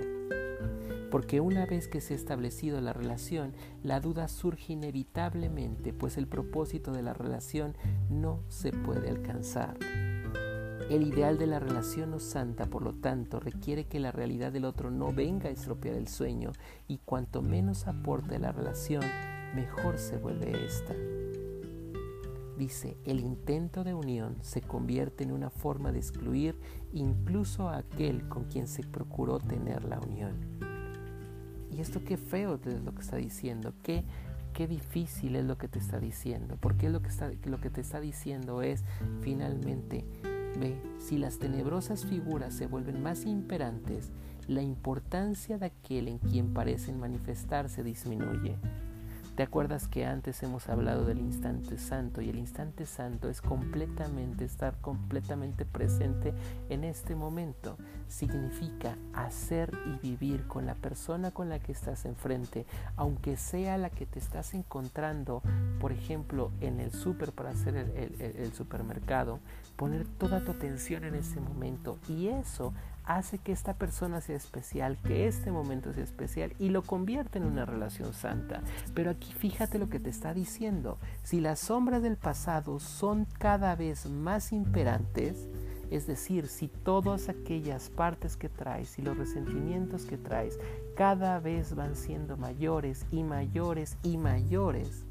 Porque 1.10 1.40
una 1.40 1.66
vez 1.66 1.86
que 1.86 2.00
se 2.00 2.14
ha 2.14 2.16
establecido 2.16 2.80
la 2.80 2.94
relación, 2.94 3.52
la 3.82 4.00
duda 4.00 4.28
surge 4.28 4.72
inevitablemente, 4.72 5.92
pues 5.92 6.16
el 6.16 6.26
propósito 6.26 6.92
de 6.92 7.02
la 7.02 7.12
relación 7.12 7.76
no 8.08 8.40
se 8.48 8.72
puede 8.72 9.10
alcanzar. 9.10 9.76
El 10.90 11.02
ideal 11.02 11.38
de 11.38 11.46
la 11.46 11.60
relación 11.60 12.10
no 12.10 12.18
santa, 12.18 12.66
por 12.66 12.82
lo 12.82 12.92
tanto, 12.92 13.40
requiere 13.40 13.86
que 13.86 13.98
la 13.98 14.12
realidad 14.12 14.52
del 14.52 14.66
otro 14.66 14.90
no 14.90 15.12
venga 15.14 15.48
a 15.48 15.52
estropear 15.52 15.96
el 15.96 16.08
sueño 16.08 16.52
y 16.86 16.98
cuanto 16.98 17.40
menos 17.40 17.86
aporte 17.86 18.38
la 18.38 18.52
relación, 18.52 19.02
mejor 19.54 19.96
se 19.96 20.18
vuelve 20.18 20.66
esta. 20.66 20.94
Dice, 22.58 22.98
el 23.04 23.20
intento 23.20 23.82
de 23.82 23.94
unión 23.94 24.36
se 24.42 24.60
convierte 24.60 25.24
en 25.24 25.32
una 25.32 25.48
forma 25.48 25.90
de 25.90 25.98
excluir 26.00 26.54
incluso 26.92 27.70
a 27.70 27.78
aquel 27.78 28.28
con 28.28 28.44
quien 28.44 28.68
se 28.68 28.82
procuró 28.82 29.38
tener 29.40 29.84
la 29.84 29.98
unión. 30.00 30.34
Y 31.72 31.80
esto 31.80 32.04
qué 32.04 32.18
feo 32.18 32.60
es 32.62 32.82
lo 32.84 32.94
que 32.94 33.00
está 33.00 33.16
diciendo, 33.16 33.72
qué, 33.82 34.04
qué 34.52 34.68
difícil 34.68 35.34
es 35.34 35.46
lo 35.46 35.56
que 35.56 35.66
te 35.66 35.78
está 35.78 35.98
diciendo, 35.98 36.58
porque 36.60 36.90
lo 36.90 37.00
que, 37.00 37.08
lo 37.48 37.58
que 37.58 37.70
te 37.70 37.80
está 37.80 38.00
diciendo 38.00 38.60
es 38.60 38.84
finalmente 39.22 40.04
Ve, 40.58 40.80
si 40.98 41.18
las 41.18 41.38
tenebrosas 41.38 42.04
figuras 42.04 42.54
se 42.54 42.66
vuelven 42.66 43.02
más 43.02 43.24
imperantes, 43.26 44.10
la 44.46 44.62
importancia 44.62 45.58
de 45.58 45.66
aquel 45.66 46.08
en 46.08 46.18
quien 46.18 46.54
parecen 46.54 47.00
manifestarse 47.00 47.82
disminuye. 47.82 48.56
¿Te 49.34 49.42
acuerdas 49.42 49.88
que 49.88 50.06
antes 50.06 50.40
hemos 50.44 50.68
hablado 50.68 51.04
del 51.06 51.18
instante 51.18 51.76
santo 51.76 52.20
y 52.22 52.28
el 52.28 52.38
instante 52.38 52.86
santo 52.86 53.28
es 53.28 53.42
completamente 53.42 54.44
estar 54.44 54.80
completamente 54.80 55.64
presente 55.64 56.32
en 56.68 56.84
este 56.84 57.16
momento? 57.16 57.76
Significa 58.06 58.96
hacer 59.12 59.76
y 59.86 59.98
vivir 59.98 60.46
con 60.46 60.66
la 60.66 60.76
persona 60.76 61.32
con 61.32 61.48
la 61.48 61.58
que 61.58 61.72
estás 61.72 62.04
enfrente, 62.04 62.64
aunque 62.94 63.36
sea 63.36 63.76
la 63.76 63.90
que 63.90 64.06
te 64.06 64.20
estás 64.20 64.54
encontrando, 64.54 65.42
por 65.80 65.90
ejemplo, 65.90 66.52
en 66.60 66.78
el 66.78 66.92
súper 66.92 67.32
para 67.32 67.50
hacer 67.50 67.74
el, 67.74 68.14
el 68.20 68.52
supermercado, 68.52 69.40
poner 69.74 70.06
toda 70.06 70.44
tu 70.44 70.52
atención 70.52 71.02
en 71.02 71.16
ese 71.16 71.40
momento 71.40 71.98
y 72.08 72.28
eso 72.28 72.72
hace 73.04 73.38
que 73.38 73.52
esta 73.52 73.74
persona 73.74 74.20
sea 74.20 74.36
especial, 74.36 74.98
que 74.98 75.26
este 75.26 75.50
momento 75.50 75.92
sea 75.92 76.04
especial 76.04 76.54
y 76.58 76.70
lo 76.70 76.82
convierte 76.82 77.38
en 77.38 77.44
una 77.44 77.64
relación 77.64 78.12
santa. 78.14 78.62
Pero 78.94 79.10
aquí 79.10 79.32
fíjate 79.32 79.78
lo 79.78 79.88
que 79.88 80.00
te 80.00 80.10
está 80.10 80.34
diciendo. 80.34 80.98
Si 81.22 81.40
las 81.40 81.60
sombras 81.60 82.02
del 82.02 82.16
pasado 82.16 82.80
son 82.80 83.26
cada 83.38 83.76
vez 83.76 84.06
más 84.08 84.52
imperantes, 84.52 85.48
es 85.90 86.06
decir, 86.06 86.48
si 86.48 86.68
todas 86.68 87.28
aquellas 87.28 87.90
partes 87.90 88.36
que 88.36 88.48
traes 88.48 88.98
y 88.98 89.02
los 89.02 89.16
resentimientos 89.16 90.06
que 90.06 90.16
traes 90.16 90.58
cada 90.96 91.40
vez 91.40 91.74
van 91.74 91.94
siendo 91.96 92.36
mayores 92.36 93.06
y 93.10 93.22
mayores 93.22 93.96
y 94.02 94.16
mayores, 94.16 95.03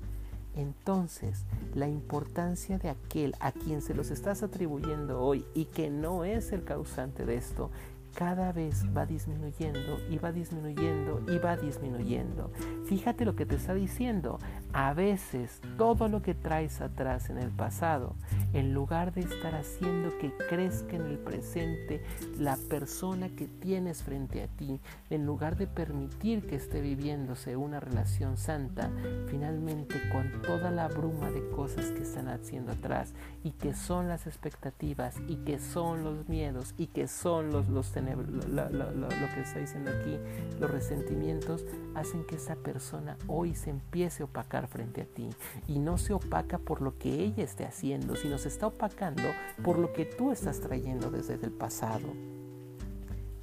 entonces 0.55 1.45
la 1.73 1.87
importancia 1.87 2.77
de 2.77 2.89
aquel 2.89 3.35
a 3.39 3.51
quien 3.51 3.81
se 3.81 3.93
los 3.93 4.11
estás 4.11 4.43
atribuyendo 4.43 5.21
hoy 5.21 5.45
y 5.53 5.65
que 5.65 5.89
no 5.89 6.23
es 6.23 6.51
el 6.51 6.63
causante 6.63 7.25
de 7.25 7.35
esto 7.35 7.71
cada 8.13 8.51
vez 8.51 8.85
va 8.95 9.05
disminuyendo 9.05 9.99
y 10.09 10.17
va 10.17 10.31
disminuyendo 10.31 11.21
y 11.27 11.37
va 11.39 11.57
disminuyendo. 11.57 12.51
Fíjate 12.85 13.25
lo 13.25 13.35
que 13.35 13.45
te 13.45 13.55
está 13.55 13.73
diciendo. 13.73 14.39
A 14.71 14.93
veces 14.93 15.61
todo 15.77 16.07
lo 16.07 16.21
que 16.21 16.33
traes 16.33 16.81
atrás 16.81 17.29
en 17.29 17.37
el 17.37 17.49
pasado, 17.49 18.15
en 18.53 18.73
lugar 18.73 19.13
de 19.13 19.21
estar 19.21 19.55
haciendo 19.55 20.17
que 20.17 20.31
crezca 20.49 20.95
en 20.95 21.03
el 21.03 21.17
presente 21.17 22.03
la 22.37 22.57
persona 22.69 23.29
que 23.29 23.47
tienes 23.47 24.03
frente 24.03 24.43
a 24.43 24.47
ti, 24.47 24.79
en 25.09 25.25
lugar 25.25 25.57
de 25.57 25.67
permitir 25.67 26.47
que 26.47 26.55
esté 26.55 26.81
viviéndose 26.81 27.55
una 27.55 27.79
relación 27.79 28.37
santa, 28.37 28.89
finalmente 29.27 29.95
con 30.11 30.41
toda 30.41 30.71
la 30.71 30.87
bruma 30.87 31.31
de 31.31 31.47
cosas 31.49 31.91
que 31.91 32.03
están 32.03 32.27
haciendo 32.27 32.71
atrás 32.71 33.13
y 33.43 33.51
que 33.51 33.73
son 33.73 34.07
las 34.07 34.27
expectativas 34.27 35.15
y 35.27 35.37
que 35.37 35.59
son 35.59 36.03
los 36.03 36.27
miedos 36.27 36.73
y 36.77 36.87
que 36.87 37.07
son 37.07 37.51
los, 37.51 37.69
los 37.69 37.91
lo, 38.03 39.29
que 39.33 39.41
está 39.41 39.59
diciendo 39.59 39.91
aquí, 39.91 40.17
los 40.59 40.69
resentimientos 40.69 41.65
hacen 41.95 42.25
que 42.25 42.35
esa 42.35 42.55
persona 42.55 43.17
hoy 43.27 43.55
se 43.55 43.69
empiece 43.69 44.23
a 44.23 44.25
opacar 44.25 44.67
frente 44.67 45.01
a 45.01 45.05
ti. 45.05 45.29
Y 45.67 45.79
no 45.79 45.97
se 45.97 46.13
opaca 46.13 46.57
por 46.57 46.81
lo 46.81 46.97
que 46.97 47.23
ella 47.23 47.43
esté 47.43 47.65
haciendo, 47.65 48.15
sino 48.15 48.37
se 48.37 48.49
está 48.49 48.67
opacando 48.67 49.23
por 49.63 49.77
lo 49.77 49.93
que 49.93 50.05
tú 50.05 50.31
estás 50.31 50.59
trayendo 50.59 51.11
desde 51.11 51.35
el 51.35 51.51
pasado. 51.51 52.07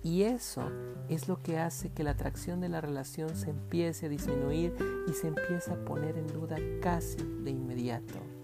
Y 0.03 0.23
eso 0.23 0.63
es 1.09 1.29
lo 1.29 1.39
que 1.39 1.59
hace 1.59 1.91
que 1.91 2.05
la 2.05 2.13
atracción 2.13 2.61
de 2.61 2.69
la 2.69 2.81
relación 2.81 3.37
se 3.37 3.51
empiece 3.51 4.07
a 4.07 4.09
disminuir 4.09 4.75
y 5.09 5.13
se 5.13 5.29
empiece 5.29 5.73
a 5.73 5.85
poner 5.85 6.17
en 6.17 6.27
duda 6.29 6.57
casi 6.81 7.19
de 7.43 7.51
inmediato. 7.51 8.40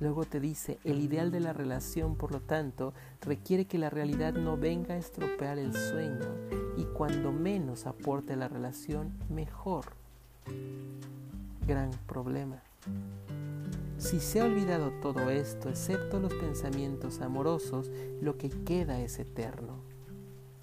Luego 0.00 0.24
te 0.24 0.40
dice, 0.40 0.78
el 0.84 1.00
ideal 1.00 1.30
de 1.30 1.40
la 1.40 1.52
relación, 1.52 2.16
por 2.16 2.32
lo 2.32 2.40
tanto, 2.40 2.94
requiere 3.20 3.66
que 3.66 3.78
la 3.78 3.90
realidad 3.90 4.34
no 4.34 4.56
venga 4.56 4.94
a 4.94 4.98
estropear 4.98 5.58
el 5.58 5.72
sueño 5.72 6.26
y 6.76 6.84
cuando 6.84 7.32
menos 7.32 7.86
aporte 7.86 8.36
la 8.36 8.48
relación, 8.48 9.12
mejor. 9.28 9.86
Gran 11.66 11.90
problema. 12.06 12.62
Si 13.98 14.20
se 14.20 14.40
ha 14.40 14.44
olvidado 14.44 14.90
todo 15.00 15.30
esto, 15.30 15.68
excepto 15.68 16.18
los 16.18 16.34
pensamientos 16.34 17.20
amorosos, 17.20 17.90
lo 18.20 18.36
que 18.36 18.50
queda 18.50 19.00
es 19.00 19.18
eterno. 19.18 19.93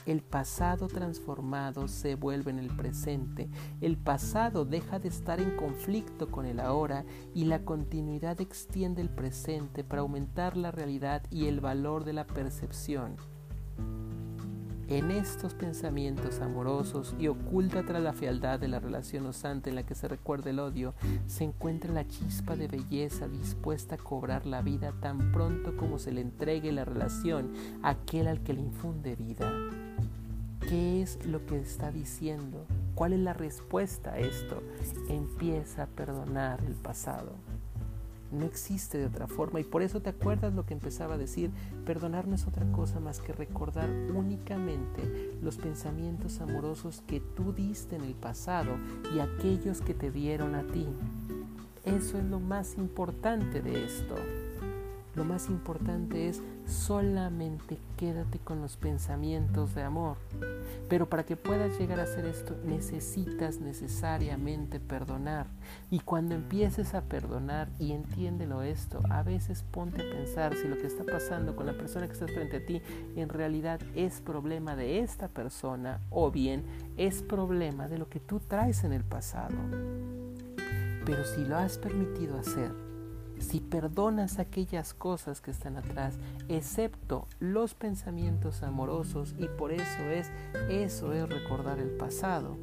El 0.05 0.21
pasado 0.21 0.87
transformado 0.87 1.87
se 1.87 2.15
vuelve 2.15 2.51
en 2.51 2.59
el 2.59 2.75
presente. 2.75 3.49
El 3.81 3.97
pasado 3.97 4.65
deja 4.65 4.99
de 4.99 5.09
estar 5.09 5.39
en 5.39 5.55
conflicto 5.55 6.31
con 6.31 6.45
el 6.45 6.59
ahora 6.59 7.05
y 7.35 7.45
la 7.45 7.63
continuidad 7.63 8.41
extiende 8.41 9.01
el 9.01 9.09
presente 9.09 9.83
para 9.83 10.01
aumentar 10.01 10.57
la 10.57 10.71
realidad 10.71 11.23
y 11.29 11.45
el 11.45 11.59
valor 11.61 12.03
de 12.03 12.13
la 12.13 12.25
percepción. 12.25 13.15
En 14.87 15.09
estos 15.09 15.53
pensamientos 15.53 16.41
amorosos 16.41 17.15
y 17.17 17.29
oculta 17.29 17.85
tras 17.85 18.03
la 18.03 18.11
fealdad 18.11 18.59
de 18.59 18.67
la 18.67 18.81
relación 18.81 19.25
osante 19.25 19.69
en 19.69 19.77
la 19.77 19.83
que 19.83 19.95
se 19.95 20.09
recuerda 20.09 20.49
el 20.49 20.59
odio, 20.59 20.95
se 21.27 21.45
encuentra 21.45 21.93
la 21.93 22.05
chispa 22.05 22.57
de 22.57 22.67
belleza 22.67 23.29
dispuesta 23.29 23.95
a 23.95 23.99
cobrar 23.99 24.45
la 24.45 24.61
vida 24.61 24.91
tan 24.99 25.31
pronto 25.31 25.77
como 25.77 25.97
se 25.97 26.11
le 26.11 26.19
entregue 26.19 26.73
la 26.73 26.83
relación 26.83 27.53
a 27.83 27.91
aquel 27.91 28.27
al 28.27 28.43
que 28.43 28.51
le 28.51 28.59
infunde 28.59 29.15
vida. 29.15 29.49
¿Qué 30.71 31.01
es 31.01 31.25
lo 31.25 31.45
que 31.45 31.59
está 31.59 31.91
diciendo? 31.91 32.65
¿Cuál 32.95 33.11
es 33.11 33.19
la 33.19 33.33
respuesta 33.33 34.13
a 34.13 34.19
esto? 34.19 34.63
Empieza 35.09 35.83
a 35.83 35.87
perdonar 35.87 36.63
el 36.65 36.75
pasado. 36.75 37.33
No 38.31 38.45
existe 38.45 38.97
de 38.97 39.07
otra 39.07 39.27
forma 39.27 39.59
y 39.59 39.65
por 39.65 39.81
eso 39.81 40.01
te 40.01 40.11
acuerdas 40.11 40.53
lo 40.53 40.65
que 40.65 40.73
empezaba 40.73 41.15
a 41.15 41.17
decir. 41.17 41.51
Perdonar 41.85 42.25
no 42.25 42.35
es 42.35 42.47
otra 42.47 42.65
cosa 42.71 43.01
más 43.01 43.19
que 43.19 43.33
recordar 43.33 43.89
únicamente 44.15 45.37
los 45.41 45.57
pensamientos 45.57 46.39
amorosos 46.39 47.03
que 47.05 47.19
tú 47.19 47.51
diste 47.51 47.97
en 47.97 48.05
el 48.05 48.13
pasado 48.13 48.77
y 49.13 49.19
aquellos 49.19 49.81
que 49.81 49.93
te 49.93 50.09
dieron 50.09 50.55
a 50.55 50.63
ti. 50.63 50.87
Eso 51.83 52.17
es 52.17 52.23
lo 52.23 52.39
más 52.39 52.77
importante 52.77 53.61
de 53.61 53.83
esto. 53.83 54.15
Lo 55.13 55.25
más 55.25 55.49
importante 55.49 56.29
es 56.29 56.41
solamente 56.65 57.77
quédate 57.97 58.39
con 58.39 58.61
los 58.61 58.77
pensamientos 58.77 59.75
de 59.75 59.83
amor. 59.83 60.15
Pero 60.87 61.09
para 61.09 61.25
que 61.25 61.35
puedas 61.35 61.77
llegar 61.77 61.99
a 61.99 62.03
hacer 62.03 62.25
esto 62.25 62.55
necesitas 62.65 63.59
necesariamente 63.59 64.79
perdonar. 64.79 65.47
Y 65.89 65.99
cuando 65.99 66.33
empieces 66.33 66.93
a 66.93 67.01
perdonar, 67.01 67.69
y 67.77 67.91
entiéndelo 67.91 68.61
esto, 68.61 68.99
a 69.09 69.21
veces 69.23 69.63
ponte 69.63 70.01
a 70.01 70.09
pensar 70.09 70.55
si 70.55 70.67
lo 70.67 70.77
que 70.77 70.87
está 70.87 71.03
pasando 71.03 71.55
con 71.55 71.65
la 71.65 71.73
persona 71.73 72.07
que 72.07 72.13
está 72.13 72.27
frente 72.27 72.57
a 72.57 72.65
ti 72.65 72.81
en 73.15 73.29
realidad 73.29 73.81
es 73.95 74.21
problema 74.21 74.75
de 74.75 74.99
esta 74.99 75.27
persona 75.27 75.99
o 76.09 76.31
bien 76.31 76.63
es 76.97 77.21
problema 77.21 77.87
de 77.87 77.97
lo 77.97 78.09
que 78.09 78.19
tú 78.19 78.39
traes 78.39 78.83
en 78.83 78.93
el 78.93 79.03
pasado. 79.03 79.55
Pero 81.05 81.25
si 81.25 81.43
lo 81.43 81.57
has 81.57 81.77
permitido 81.77 82.37
hacer, 82.37 82.90
si 83.41 83.59
perdonas 83.59 84.39
aquellas 84.39 84.93
cosas 84.93 85.41
que 85.41 85.51
están 85.51 85.77
atrás, 85.77 86.17
excepto 86.47 87.27
los 87.39 87.73
pensamientos 87.73 88.63
amorosos, 88.63 89.35
y 89.37 89.47
por 89.47 89.71
eso 89.71 90.03
es, 90.09 90.31
eso 90.69 91.13
es 91.13 91.27
recordar 91.27 91.79
el 91.79 91.91
pasado. 91.91 92.57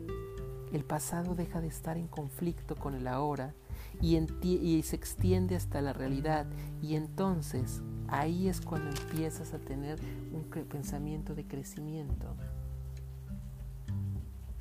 El 0.73 0.85
pasado 0.85 1.35
deja 1.35 1.61
de 1.61 1.69
estar 1.69 1.97
en 1.97 2.09
conflicto 2.09 2.77
con 2.77 2.95
el 2.95 3.07
ahora 3.07 3.55
y, 4.01 4.17
y 4.43 4.83
se 4.83 4.97
extiende 4.97 5.57
hasta 5.57 5.81
la 5.81 5.93
realidad 5.93 6.47
y 6.83 6.95
entonces 6.95 7.83
ahí 8.09 8.49
es 8.49 8.61
cuando 8.61 8.91
empiezas 8.91 9.55
a 9.55 9.59
tener 9.59 9.99
un 10.33 10.45
pensamiento 10.45 11.35
de 11.35 11.47
crecimiento 11.47 12.37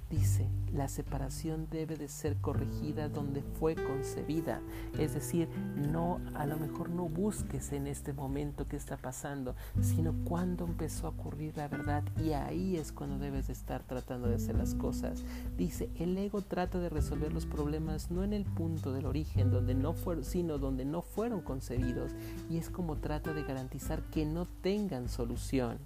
dice, 0.10 0.48
la 0.74 0.88
separación 0.88 1.68
debe 1.70 1.98
de 1.98 2.08
ser 2.08 2.38
corregida 2.38 3.10
donde 3.10 3.42
fue 3.42 3.76
concebida. 3.76 4.62
Es 4.98 5.14
decir, 5.14 5.50
no, 5.76 6.20
a 6.34 6.46
lo 6.46 6.58
mejor 6.58 6.90
no 6.90 7.10
busques 7.10 7.74
en 7.74 7.88
este 7.88 8.14
momento 8.14 8.68
que 8.68 8.78
está 8.78 8.98
pasando, 8.98 9.56
sino 9.82 10.14
cuando 10.24 10.66
empezó 10.66 11.08
a 11.08 11.12
ocurrir 11.12 11.58
la 11.58 11.68
verdad 11.68 12.04
y 12.24 12.34
ahí 12.34 12.78
es 12.78 12.92
cuando 12.92 13.20
debes 13.20 13.48
de 13.48 13.54
estar 13.54 13.84
tratando 13.84 14.28
de 14.28 14.36
hacer 14.36 14.56
las 14.56 14.76
cosas. 14.76 15.24
Dice, 15.58 15.90
el 15.98 16.18
ego 16.18 16.42
trata 16.42 16.80
de 16.80 16.90
resolver 16.90 17.34
los 17.34 17.46
problemas 17.46 18.12
no 18.12 18.24
en 18.24 18.34
el 18.34 18.46
punto 18.46 18.94
del 18.94 19.06
origen, 19.06 19.52
donde 19.52 19.76
no 19.76 19.94
fueron, 19.94 20.24
sino 20.24 20.58
donde 20.58 20.86
no 20.86 21.02
fueron 21.02 21.42
concebidos 21.42 22.14
y 22.50 22.58
es 22.58 22.70
como 22.70 22.98
trata 22.98 23.34
de 23.34 23.44
garantizar 23.44 24.02
que 24.04 24.26
no 24.26 24.46
tengan 24.62 25.10
solución. 25.10 25.80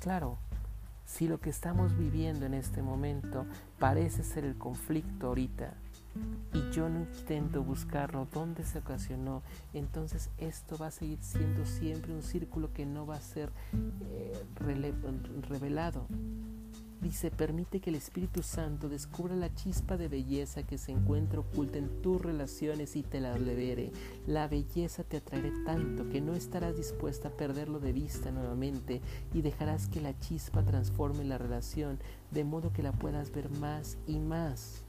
Claro, 0.00 0.36
si 1.04 1.28
lo 1.28 1.40
que 1.40 1.50
estamos 1.50 1.96
viviendo 1.96 2.46
en 2.46 2.54
este 2.54 2.82
momento 2.82 3.46
parece 3.78 4.22
ser 4.22 4.44
el 4.44 4.56
conflicto 4.56 5.28
ahorita 5.28 5.74
y 6.52 6.70
yo 6.70 6.88
no 6.88 7.00
intento 7.00 7.62
buscarlo 7.62 8.28
dónde 8.32 8.64
se 8.64 8.78
ocasionó, 8.78 9.42
entonces 9.72 10.30
esto 10.38 10.78
va 10.78 10.88
a 10.88 10.90
seguir 10.90 11.18
siendo 11.20 11.66
siempre 11.66 12.12
un 12.12 12.22
círculo 12.22 12.72
que 12.72 12.86
no 12.86 13.06
va 13.06 13.16
a 13.16 13.20
ser 13.20 13.50
eh, 14.08 14.32
revelado. 15.48 16.06
Dice, 17.00 17.30
permite 17.30 17.80
que 17.80 17.90
el 17.90 17.96
Espíritu 17.96 18.42
Santo 18.42 18.88
descubra 18.88 19.36
la 19.36 19.54
chispa 19.54 19.96
de 19.96 20.08
belleza 20.08 20.62
que 20.62 20.78
se 20.78 20.92
encuentra 20.92 21.40
oculta 21.40 21.78
en 21.78 22.00
tus 22.00 22.20
relaciones 22.20 22.96
y 22.96 23.02
te 23.02 23.20
la 23.20 23.38
libere. 23.38 23.92
La 24.26 24.48
belleza 24.48 25.04
te 25.04 25.18
atraerá 25.18 25.52
tanto 25.66 26.08
que 26.08 26.22
no 26.22 26.34
estarás 26.34 26.76
dispuesta 26.76 27.28
a 27.28 27.36
perderlo 27.36 27.78
de 27.78 27.92
vista 27.92 28.30
nuevamente 28.30 29.02
y 29.34 29.42
dejarás 29.42 29.88
que 29.88 30.00
la 30.00 30.18
chispa 30.18 30.64
transforme 30.64 31.24
la 31.24 31.36
relación 31.36 31.98
de 32.30 32.44
modo 32.44 32.72
que 32.72 32.82
la 32.82 32.92
puedas 32.92 33.30
ver 33.32 33.50
más 33.50 33.98
y 34.06 34.18
más. 34.18 34.82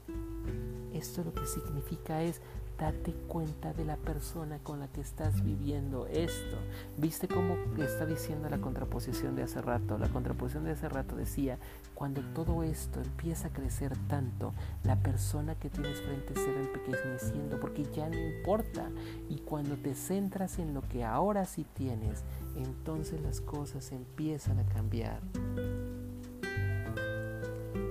Esto 0.94 1.22
lo 1.22 1.34
que 1.34 1.46
significa 1.46 2.22
es 2.22 2.40
date 2.78 3.12
cuenta 3.28 3.72
de 3.72 3.84
la 3.84 3.96
persona 3.96 4.58
con 4.58 4.80
la 4.80 4.88
que 4.88 5.00
estás 5.00 5.42
viviendo 5.42 6.06
esto. 6.06 6.56
¿Viste 6.96 7.28
cómo 7.28 7.56
está 7.78 8.06
diciendo 8.06 8.48
la 8.48 8.58
contraposición 8.58 9.34
de 9.34 9.44
hace 9.44 9.62
rato? 9.62 9.98
La 9.98 10.08
contraposición 10.08 10.64
de 10.64 10.72
hace 10.72 10.88
rato 10.88 11.16
decía, 11.16 11.58
cuando 11.94 12.20
todo 12.34 12.62
esto 12.62 13.00
empieza 13.00 13.48
a 13.48 13.52
crecer 13.52 13.92
tanto, 14.08 14.52
la 14.84 14.96
persona 14.96 15.54
que 15.54 15.70
tienes 15.70 16.00
frente 16.02 16.34
se 16.34 16.52
va 16.52 16.60
empequeñeciendo 16.60 17.58
porque 17.58 17.84
ya 17.94 18.08
no 18.08 18.18
importa. 18.18 18.90
Y 19.28 19.38
cuando 19.38 19.76
te 19.76 19.94
centras 19.94 20.58
en 20.58 20.74
lo 20.74 20.82
que 20.82 21.04
ahora 21.04 21.46
sí 21.46 21.64
tienes, 21.74 22.24
entonces 22.56 23.20
las 23.22 23.40
cosas 23.40 23.92
empiezan 23.92 24.58
a 24.58 24.66
cambiar. 24.66 25.20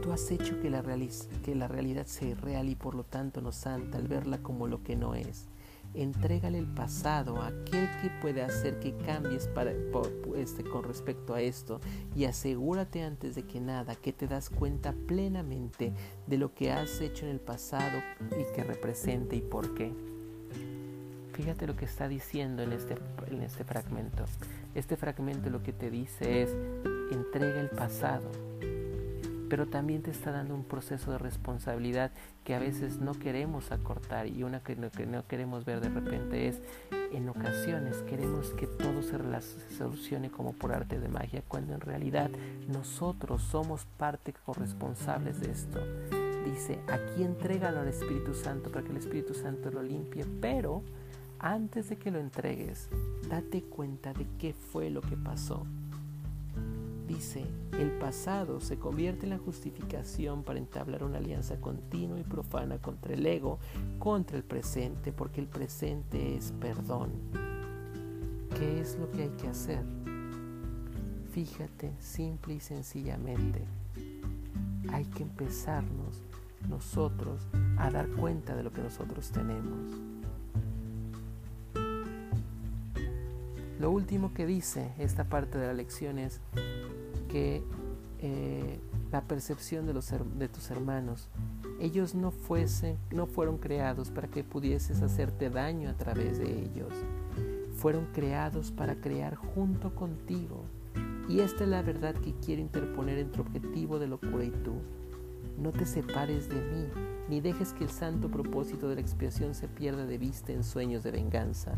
Tú 0.05 0.13
has 0.13 0.29
hecho 0.29 0.61
que 0.61 0.69
la, 0.69 0.83
que 1.43 1.55
la 1.55 1.67
realidad 1.67 2.05
sea 2.05 2.27
irreal 2.27 2.69
y 2.69 2.75
por 2.75 2.93
lo 2.93 3.05
tanto 3.05 3.41
no 3.41 3.51
santa 3.51 3.97
al 3.97 4.07
verla 4.07 4.37
como 4.37 4.67
lo 4.67 4.83
que 4.83 4.95
no 4.95 5.15
es. 5.15 5.47
Entrégale 5.95 6.59
el 6.59 6.67
pasado 6.67 7.41
a 7.41 7.47
aquel 7.47 7.89
que 8.03 8.11
puede 8.21 8.43
hacer 8.43 8.79
que 8.79 8.95
cambies 8.97 9.47
para, 9.47 9.73
este, 10.35 10.63
con 10.63 10.83
respecto 10.83 11.33
a 11.33 11.41
esto 11.41 11.81
y 12.15 12.25
asegúrate 12.25 13.01
antes 13.01 13.33
de 13.33 13.47
que 13.47 13.59
nada 13.59 13.95
que 13.95 14.13
te 14.13 14.27
das 14.27 14.51
cuenta 14.51 14.93
plenamente 15.07 15.91
de 16.27 16.37
lo 16.37 16.53
que 16.53 16.71
has 16.71 17.01
hecho 17.01 17.25
en 17.25 17.31
el 17.31 17.39
pasado 17.39 17.97
y 18.39 18.53
que 18.53 18.63
representa 18.63 19.33
y 19.33 19.41
por 19.41 19.73
qué. 19.73 19.91
Fíjate 21.33 21.65
lo 21.65 21.75
que 21.75 21.85
está 21.85 22.07
diciendo 22.07 22.61
en 22.61 22.73
este, 22.73 22.95
en 23.31 23.41
este 23.41 23.63
fragmento. 23.63 24.25
Este 24.75 24.97
fragmento 24.97 25.49
lo 25.49 25.63
que 25.63 25.73
te 25.73 25.89
dice 25.89 26.43
es, 26.43 26.55
entrega 27.11 27.59
el 27.59 27.71
pasado, 27.71 28.29
pero 29.49 29.67
también 29.67 30.01
te 30.01 30.11
está 30.11 30.31
dando 30.31 30.55
un 30.55 30.63
proceso 30.63 31.11
de 31.11 31.17
responsabilidad 31.17 32.11
que 32.43 32.55
a 32.55 32.59
veces 32.59 32.99
no 32.99 33.13
queremos 33.13 33.71
acortar 33.71 34.27
y 34.27 34.43
una 34.43 34.61
que 34.61 34.75
no, 34.75 34.89
que 34.91 35.05
no 35.05 35.25
queremos 35.27 35.65
ver 35.65 35.81
de 35.81 35.89
repente 35.89 36.47
es 36.47 36.61
en 37.11 37.29
ocasiones 37.29 37.97
queremos 38.03 38.49
que 38.51 38.67
todo 38.67 39.01
se, 39.01 39.17
solucione 39.75 40.29
como 40.29 40.53
por 40.53 40.73
arte 40.73 40.99
de 40.99 41.07
magia 41.07 41.43
cuando 41.47 41.73
en 41.73 41.81
realidad 41.81 42.29
nosotros 42.67 43.41
somos 43.41 43.85
parte 43.97 44.33
corresponsables 44.33 45.39
de 45.39 45.51
esto. 45.51 45.79
Dice, 46.45 46.79
aquí 46.87 47.23
entrégalo 47.23 47.79
al 47.79 47.87
Espíritu 47.87 48.33
Santo 48.35 48.71
para 48.71 48.85
que 48.85 48.91
el 48.91 48.97
Espíritu 48.97 49.33
Santo 49.33 49.71
lo 49.71 49.81
limpie, 49.81 50.25
pero 50.41 50.83
antes 51.39 51.89
de 51.89 51.97
que 51.97 52.11
lo 52.11 52.19
entregues, 52.19 52.89
date 53.29 53.63
cuenta 53.63 54.13
de 54.13 54.27
qué 54.37 54.53
fue 54.53 54.89
lo 54.89 55.01
que 55.01 55.17
pasó. 55.17 55.65
Dice, 57.07 57.45
el 57.79 57.91
pasado 57.99 58.59
se 58.59 58.79
convierte 58.79 59.25
en 59.25 59.31
la 59.31 59.37
justificación 59.37 60.43
para 60.43 60.57
entablar 60.57 61.03
una 61.03 61.19
alianza 61.19 61.61
continua 61.61 62.19
y 62.19 62.23
profana 62.23 62.79
contra 62.79 63.13
el 63.13 63.25
ego, 63.25 63.59
contra 63.99 64.37
el 64.37 64.43
presente, 64.43 65.11
porque 65.11 65.39
el 65.39 65.47
presente 65.47 66.35
es 66.35 66.51
perdón. 66.59 67.11
¿Qué 68.57 68.81
es 68.81 68.97
lo 68.97 69.11
que 69.11 69.23
hay 69.23 69.29
que 69.29 69.47
hacer? 69.47 69.83
Fíjate 71.31 71.91
simple 71.99 72.55
y 72.55 72.59
sencillamente. 72.59 73.61
Hay 74.91 75.05
que 75.05 75.23
empezarnos 75.23 76.23
nosotros 76.69 77.47
a 77.77 77.91
dar 77.91 78.07
cuenta 78.09 78.55
de 78.55 78.63
lo 78.63 78.71
que 78.71 78.81
nosotros 78.81 79.29
tenemos. 79.31 79.91
Lo 83.79 83.91
último 83.91 84.33
que 84.33 84.45
dice 84.45 84.93
esta 84.97 85.25
parte 85.25 85.57
de 85.57 85.67
la 85.67 85.73
lección 85.73 86.17
es, 86.17 86.39
que 87.35 87.61
eh, 88.19 88.79
la 89.11 89.27
percepción 89.27 89.85
de, 89.85 89.93
los, 89.93 90.09
de 90.39 90.47
tus 90.47 90.71
hermanos. 90.71 91.27
Ellos 91.81 92.15
no, 92.15 92.31
fuesen, 92.31 92.97
no 93.11 93.27
fueron 93.27 93.57
creados 93.57 94.09
para 94.09 94.29
que 94.29 94.45
pudieses 94.45 95.01
hacerte 95.01 95.49
daño 95.49 95.89
a 95.89 95.97
través 95.97 96.39
de 96.39 96.63
ellos. 96.63 96.93
Fueron 97.75 98.05
creados 98.13 98.71
para 98.71 98.95
crear 98.95 99.35
junto 99.35 99.93
contigo. 99.95 100.63
Y 101.27 101.41
esta 101.41 101.65
es 101.65 101.69
la 101.69 101.81
verdad 101.81 102.15
que 102.15 102.33
quiero 102.35 102.61
interponer 102.61 103.17
entre 103.17 103.41
objetivo 103.41 103.99
de 103.99 104.07
locura 104.07 104.45
y 104.45 104.51
tú. 104.51 104.75
No 105.57 105.73
te 105.73 105.85
separes 105.85 106.47
de 106.47 106.55
mí, 106.55 106.87
ni 107.27 107.41
dejes 107.41 107.73
que 107.73 107.83
el 107.83 107.89
santo 107.89 108.29
propósito 108.29 108.87
de 108.87 108.95
la 108.95 109.01
expiación 109.01 109.55
se 109.55 109.67
pierda 109.67 110.05
de 110.05 110.17
vista 110.17 110.53
en 110.53 110.63
sueños 110.63 111.03
de 111.03 111.11
venganza. 111.11 111.73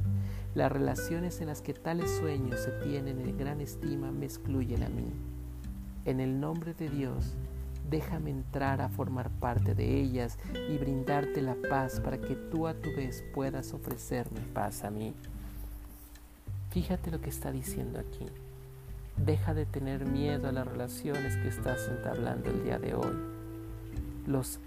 Las 0.54 0.72
relaciones 0.72 1.42
en 1.42 1.48
las 1.48 1.64
que 1.64 1.74
tales 1.74 2.12
sueños 2.12 2.60
se 2.60 2.70
tienen 2.88 3.20
en 3.22 3.36
gran 3.40 3.60
estima 3.60 4.12
me 4.12 4.26
excluyen 4.26 4.84
a 4.84 4.90
mí. 4.90 5.37
En 6.08 6.22
el 6.22 6.40
nombre 6.40 6.74
de 6.74 6.90
Dios, 6.90 7.36
déjame 7.90 8.30
entrar 8.30 8.80
a 8.80 8.88
formar 8.88 9.30
parte 9.30 9.76
de 9.76 10.00
ellas 10.00 10.40
y 10.70 10.78
brindarte 10.78 11.42
la 11.42 11.58
paz 11.70 12.00
para 12.00 12.18
que 12.18 12.34
tú 12.34 12.66
a 12.66 12.74
tu 12.74 12.96
vez 12.96 13.26
puedas 13.34 13.74
ofrecerme 13.74 14.40
paz 14.54 14.86
a 14.86 14.90
mí. 14.90 15.14
Fíjate 16.70 17.12
lo 17.12 17.20
que 17.20 17.30
está 17.30 17.52
diciendo 17.52 18.00
aquí. 18.00 18.26
Deja 19.18 19.54
de 19.54 19.66
tener 19.66 20.06
miedo 20.06 20.48
a 20.48 20.54
las 20.54 20.66
relaciones 20.66 21.36
que 21.36 21.50
estás 21.50 21.90
entablando 21.90 22.52
el 22.52 22.64
día 22.64 22.80
de 22.80 22.94
hoy. 22.96 23.18
Los 24.26 24.62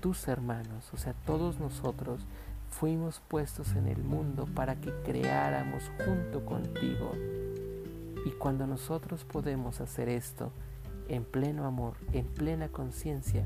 tus 0.00 0.28
hermanos, 0.28 0.94
o 0.94 0.96
sea, 0.96 1.12
todos 1.26 1.60
nosotros 1.60 2.22
fuimos 2.70 3.20
puestos 3.28 3.76
en 3.76 3.86
el 3.86 4.02
mundo 4.02 4.48
para 4.54 4.76
que 4.76 4.94
creáramos 5.04 5.90
junto 6.06 6.46
contigo. 6.46 7.12
Y 8.24 8.30
cuando 8.38 8.66
nosotros 8.66 9.24
podemos 9.24 9.82
hacer 9.82 10.08
esto 10.08 10.52
en 11.08 11.24
pleno 11.24 11.66
amor, 11.66 11.94
en 12.12 12.26
plena 12.26 12.68
conciencia, 12.68 13.44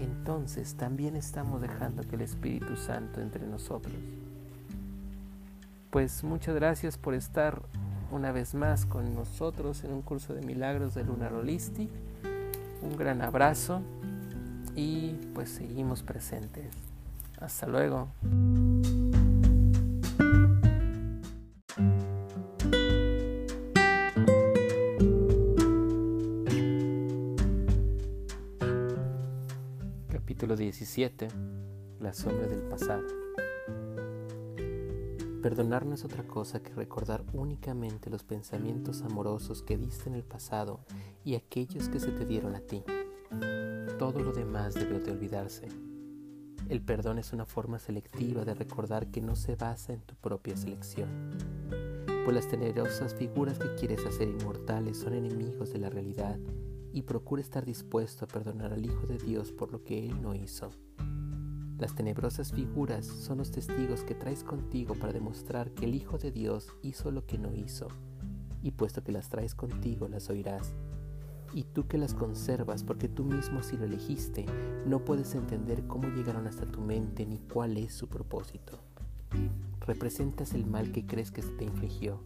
entonces 0.00 0.74
también 0.74 1.16
estamos 1.16 1.60
dejando 1.60 2.02
que 2.02 2.16
el 2.16 2.22
Espíritu 2.22 2.76
Santo 2.76 3.20
entre 3.20 3.46
nosotros. 3.46 3.94
Pues 5.90 6.24
muchas 6.24 6.54
gracias 6.54 6.98
por 6.98 7.14
estar 7.14 7.62
una 8.10 8.32
vez 8.32 8.54
más 8.54 8.86
con 8.86 9.14
nosotros 9.14 9.84
en 9.84 9.92
un 9.92 10.02
curso 10.02 10.34
de 10.34 10.42
milagros 10.42 10.94
de 10.94 11.04
Lunar 11.04 11.32
Holistic. 11.32 11.90
Un 12.82 12.96
gran 12.96 13.22
abrazo 13.22 13.80
y 14.74 15.12
pues 15.34 15.50
seguimos 15.50 16.02
presentes. 16.02 16.66
Hasta 17.40 17.66
luego. 17.66 18.08
Capítulo 30.94 31.08
17. 31.10 31.28
La 31.98 32.12
sombra 32.12 32.46
del 32.46 32.60
pasado. 32.68 33.02
Perdonar 35.42 35.84
no 35.86 35.94
es 35.94 36.04
otra 36.04 36.22
cosa 36.22 36.62
que 36.62 36.72
recordar 36.72 37.24
únicamente 37.32 38.10
los 38.10 38.22
pensamientos 38.22 39.02
amorosos 39.02 39.62
que 39.62 39.76
diste 39.76 40.08
en 40.08 40.14
el 40.14 40.22
pasado 40.22 40.84
y 41.24 41.34
aquellos 41.34 41.88
que 41.88 41.98
se 41.98 42.12
te 42.12 42.24
dieron 42.24 42.54
a 42.54 42.60
ti. 42.60 42.84
Todo 43.98 44.20
lo 44.20 44.32
demás 44.32 44.74
debe 44.74 45.00
de 45.00 45.10
olvidarse. 45.10 45.66
El 46.68 46.80
perdón 46.80 47.18
es 47.18 47.32
una 47.32 47.44
forma 47.44 47.80
selectiva 47.80 48.44
de 48.44 48.54
recordar 48.54 49.08
que 49.08 49.20
no 49.20 49.34
se 49.34 49.56
basa 49.56 49.94
en 49.94 50.00
tu 50.00 50.14
propia 50.14 50.56
selección. 50.56 51.08
Pues 52.24 52.34
las 52.36 52.46
tenebrosas 52.46 53.14
figuras 53.14 53.58
que 53.58 53.74
quieres 53.74 54.06
hacer 54.06 54.28
inmortales 54.28 54.98
son 54.98 55.14
enemigos 55.14 55.72
de 55.72 55.78
la 55.80 55.90
realidad 55.90 56.38
y 56.94 57.02
procura 57.02 57.42
estar 57.42 57.66
dispuesto 57.66 58.24
a 58.24 58.28
perdonar 58.28 58.72
al 58.72 58.86
Hijo 58.86 59.06
de 59.06 59.18
Dios 59.18 59.52
por 59.52 59.70
lo 59.72 59.82
que 59.82 60.06
Él 60.06 60.22
no 60.22 60.34
hizo. 60.34 60.70
Las 61.76 61.94
tenebrosas 61.94 62.52
figuras 62.52 63.04
son 63.04 63.38
los 63.38 63.50
testigos 63.50 64.04
que 64.04 64.14
traes 64.14 64.44
contigo 64.44 64.94
para 64.94 65.12
demostrar 65.12 65.72
que 65.72 65.84
el 65.84 65.94
Hijo 65.94 66.16
de 66.16 66.30
Dios 66.30 66.68
hizo 66.82 67.10
lo 67.10 67.26
que 67.26 67.36
no 67.36 67.52
hizo, 67.52 67.88
y 68.62 68.70
puesto 68.70 69.02
que 69.02 69.12
las 69.12 69.28
traes 69.28 69.54
contigo 69.54 70.08
las 70.08 70.30
oirás 70.30 70.72
y 71.52 71.64
tú 71.64 71.86
que 71.86 71.98
las 71.98 72.14
conservas 72.14 72.82
porque 72.82 73.08
tú 73.08 73.24
mismo 73.24 73.62
si 73.62 73.76
lo 73.76 73.84
elegiste, 73.84 74.44
no 74.86 75.04
puedes 75.04 75.34
entender 75.34 75.86
cómo 75.86 76.08
llegaron 76.08 76.46
hasta 76.46 76.66
tu 76.66 76.80
mente 76.80 77.26
ni 77.26 77.38
cuál 77.38 77.76
es 77.76 77.94
su 77.94 78.08
propósito. 78.08 78.80
Representas 79.80 80.52
el 80.54 80.66
mal 80.66 80.90
que 80.92 81.06
crees 81.06 81.30
que 81.30 81.42
se 81.42 81.52
te 81.52 81.64
infligió. 81.64 82.20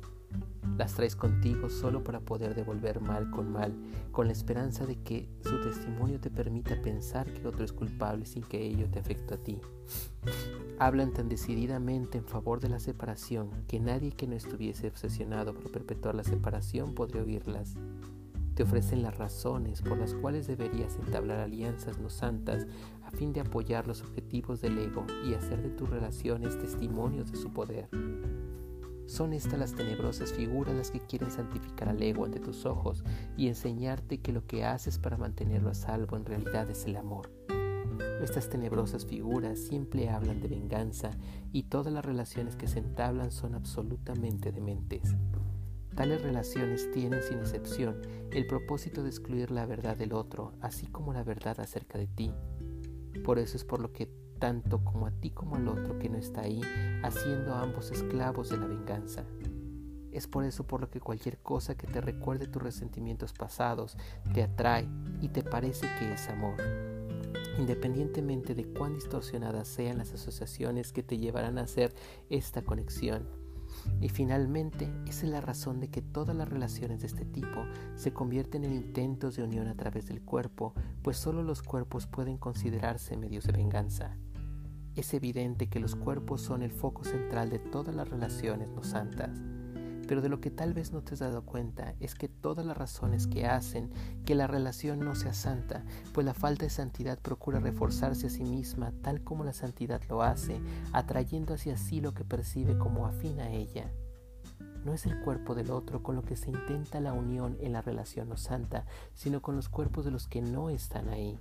Las 0.77 0.95
traes 0.95 1.17
contigo 1.17 1.71
solo 1.71 2.05
para 2.05 2.21
poder 2.21 2.55
devolver 2.55 3.01
mal 3.01 3.31
con 3.31 3.51
mal, 3.53 3.75
con 4.13 4.27
la 4.27 4.33
esperanza 4.33 4.87
de 4.87 4.97
que 4.97 5.29
su 5.43 5.61
testimonio 5.61 6.21
te 6.21 6.31
permita 6.31 6.81
pensar 6.81 7.33
que 7.33 7.47
otro 7.47 7.65
es 7.65 7.73
culpable 7.73 8.25
sin 8.27 8.43
que 8.43 8.65
ello 8.65 8.89
te 8.89 8.99
afecte 8.99 9.35
a 9.35 9.39
ti. 9.39 9.61
Hablan 10.79 11.13
tan 11.13 11.29
decididamente 11.29 12.19
en 12.19 12.25
favor 12.25 12.61
de 12.61 12.69
la 12.69 12.79
separación 12.79 13.51
que 13.67 13.81
nadie 13.81 14.13
que 14.13 14.27
no 14.27 14.37
estuviese 14.37 14.87
obsesionado 14.89 15.55
por 15.55 15.73
perpetuar 15.73 16.15
la 16.15 16.25
separación 16.25 16.95
podría 16.95 17.23
oírlas 17.23 17.77
te 18.59 18.65
ofrecen 18.65 19.05
las 19.05 19.17
razones 19.17 19.83
por 19.83 19.99
las 19.99 20.15
cuales 20.15 20.49
deberías 20.49 20.97
entablar 20.97 21.39
alianzas 21.39 22.01
no 22.01 22.11
santas 22.11 22.67
a 23.05 23.13
fin 23.13 23.33
de 23.33 23.39
apoyar 23.39 23.87
los 23.87 24.03
objetivos 24.03 24.61
del 24.61 24.79
ego 24.79 25.07
y 25.25 25.35
hacer 25.35 25.63
de 25.63 25.71
tus 25.71 25.89
relaciones 25.89 26.59
testimonios 26.59 27.31
de 27.31 27.39
su 27.39 27.53
poder. 27.53 27.89
Son 29.09 29.33
estas 29.33 29.59
las 29.59 29.75
tenebrosas 29.75 30.35
figuras 30.35 30.77
las 30.77 30.91
que 30.91 31.01
quieren 31.01 31.31
santificar 31.31 31.89
al 31.89 32.03
ego 32.03 32.27
ante 32.27 32.41
tus 32.41 32.67
ojos 32.67 33.03
y 33.39 33.49
enseñarte 33.49 34.21
que 34.21 34.33
lo 34.33 34.47
que 34.47 34.67
haces 34.67 34.99
para 34.99 35.17
mantenerlo 35.17 35.71
a 35.71 35.75
salvo 35.75 36.19
en 36.19 36.27
realidad 36.27 36.69
es 36.69 36.85
el 36.85 36.95
amor. 36.95 37.33
Estas 38.23 38.51
tenebrosas 38.51 39.07
figuras 39.07 39.59
siempre 39.59 40.11
hablan 40.11 40.43
de 40.43 40.49
venganza 40.49 41.13
y 41.53 41.63
todas 41.63 41.91
las 41.91 42.05
relaciones 42.05 42.55
que 42.55 42.69
se 42.69 42.81
entablan 42.81 43.33
son 43.33 43.55
absolutamente 43.55 44.53
dementes. 44.53 45.17
Tales 45.97 46.21
relaciones 46.21 46.91
tienen 46.93 47.23
sin 47.23 47.39
excepción 47.39 48.03
el 48.31 48.47
propósito 48.47 49.03
de 49.03 49.09
excluir 49.09 49.51
la 49.51 49.65
verdad 49.65 49.97
del 49.97 50.13
otro, 50.13 50.53
así 50.61 50.87
como 50.87 51.15
la 51.15 51.25
verdad 51.25 51.59
acerca 51.61 51.97
de 51.97 52.09
ti. 52.09 52.31
Por 53.25 53.39
eso 53.39 53.57
es 53.57 53.65
por 53.65 53.81
lo 53.81 53.91
que 53.91 54.11
tanto 54.39 54.85
como 54.85 55.07
a 55.07 55.11
ti 55.11 55.31
como 55.31 55.57
al 55.57 55.69
otro 55.69 55.99
que 55.99 56.09
no 56.09 56.19
está 56.19 56.43
ahí, 56.43 56.61
haciendo 57.03 57.55
a 57.55 57.63
ambos 57.63 57.91
esclavos 57.91 58.51
de 58.51 58.59
la 58.59 58.67
venganza. 58.67 59.25
Es 60.13 60.27
por 60.27 60.45
eso 60.45 60.67
por 60.67 60.81
lo 60.81 60.91
que 60.91 61.01
cualquier 61.01 61.39
cosa 61.39 61.77
que 61.77 61.87
te 61.87 62.01
recuerde 62.01 62.47
tus 62.47 62.63
resentimientos 62.63 63.33
pasados 63.33 63.97
te 64.33 64.43
atrae 64.43 64.89
y 65.21 65.29
te 65.29 65.43
parece 65.43 65.87
que 65.99 66.13
es 66.13 66.29
amor. 66.29 66.57
Independientemente 67.59 68.55
de 68.55 68.65
cuán 68.73 68.95
distorsionadas 68.95 69.69
sean 69.69 69.99
las 69.99 70.13
asociaciones 70.15 70.93
que 70.93 71.03
te 71.03 71.19
llevarán 71.19 71.59
a 71.59 71.63
hacer 71.63 71.95
esta 72.31 72.63
conexión, 72.63 73.27
y 74.01 74.09
finalmente, 74.09 74.93
es 75.07 75.23
la 75.25 75.41
razón 75.41 75.81
de 75.81 75.89
que 75.89 76.03
todas 76.03 76.37
las 76.37 76.49
relaciones 76.49 77.01
de 77.01 77.07
este 77.07 77.25
tipo 77.25 77.65
se 77.97 78.13
convierten 78.13 78.65
en 78.65 78.73
intentos 78.73 79.37
de 79.37 79.43
unión 79.43 79.67
a 79.67 79.75
través 79.75 80.07
del 80.07 80.23
cuerpo, 80.23 80.75
pues 81.03 81.17
solo 81.17 81.43
los 81.43 81.63
cuerpos 81.63 82.07
pueden 82.07 82.39
considerarse 82.39 83.17
medios 83.17 83.45
de 83.45 83.53
venganza. 83.53 84.17
Es 84.99 85.15
evidente 85.15 85.69
que 85.69 85.79
los 85.79 85.95
cuerpos 85.95 86.41
son 86.41 86.61
el 86.63 86.73
foco 86.73 87.05
central 87.05 87.51
de 87.51 87.61
todas 87.61 87.95
las 87.95 88.09
relaciones 88.09 88.69
no 88.69 88.83
santas 88.83 89.41
pero 90.09 90.23
de 90.23 90.31
lo 90.31 90.41
que 90.41 90.51
tal 90.51 90.73
vez 90.73 90.91
no 90.91 91.03
te 91.03 91.13
has 91.15 91.21
dado 91.21 91.43
cuenta 91.45 91.95
es 92.01 92.15
que 92.15 92.29
todas 92.29 92.65
las 92.65 92.77
razones 92.77 93.27
que 93.27 93.47
hacen 93.47 93.91
que 94.25 94.35
la 94.35 94.47
relación 94.47 95.01
no 95.01 95.15
sea 95.15 95.35
santa, 95.35 95.85
pues 96.15 96.25
la 96.25 96.33
falta 96.33 96.65
de 96.65 96.71
santidad 96.71 97.19
procura 97.19 97.61
reforzarse 97.61 98.29
a 98.29 98.31
sí 98.31 98.43
misma 98.43 98.91
tal 99.03 99.23
como 99.23 99.45
la 99.45 99.53
santidad 99.53 100.01
lo 100.09 100.23
hace, 100.23 100.63
atrayendo 100.93 101.53
hacia 101.53 101.77
sí 101.77 102.01
lo 102.01 102.15
que 102.15 102.25
percibe 102.25 102.79
como 102.79 103.07
afín 103.07 103.39
a 103.41 103.51
ella. 103.51 103.93
No 104.83 104.95
es 104.95 105.05
el 105.05 105.21
cuerpo 105.21 105.55
del 105.55 105.71
otro 105.71 106.03
con 106.03 106.17
lo 106.17 106.23
que 106.23 106.37
se 106.37 106.51
intenta 106.51 107.01
la 107.01 107.13
unión 107.13 107.59
en 107.61 107.75
la 107.75 107.83
relación 107.83 108.31
no 108.31 108.39
santa, 108.39 108.87
sino 109.13 109.43
con 109.43 109.57
los 109.57 109.69
cuerpos 109.69 110.07
de 110.07 110.11
los 110.11 110.27
que 110.27 110.41
no 110.41 110.71
están 110.71 111.11
ahí 111.11 111.39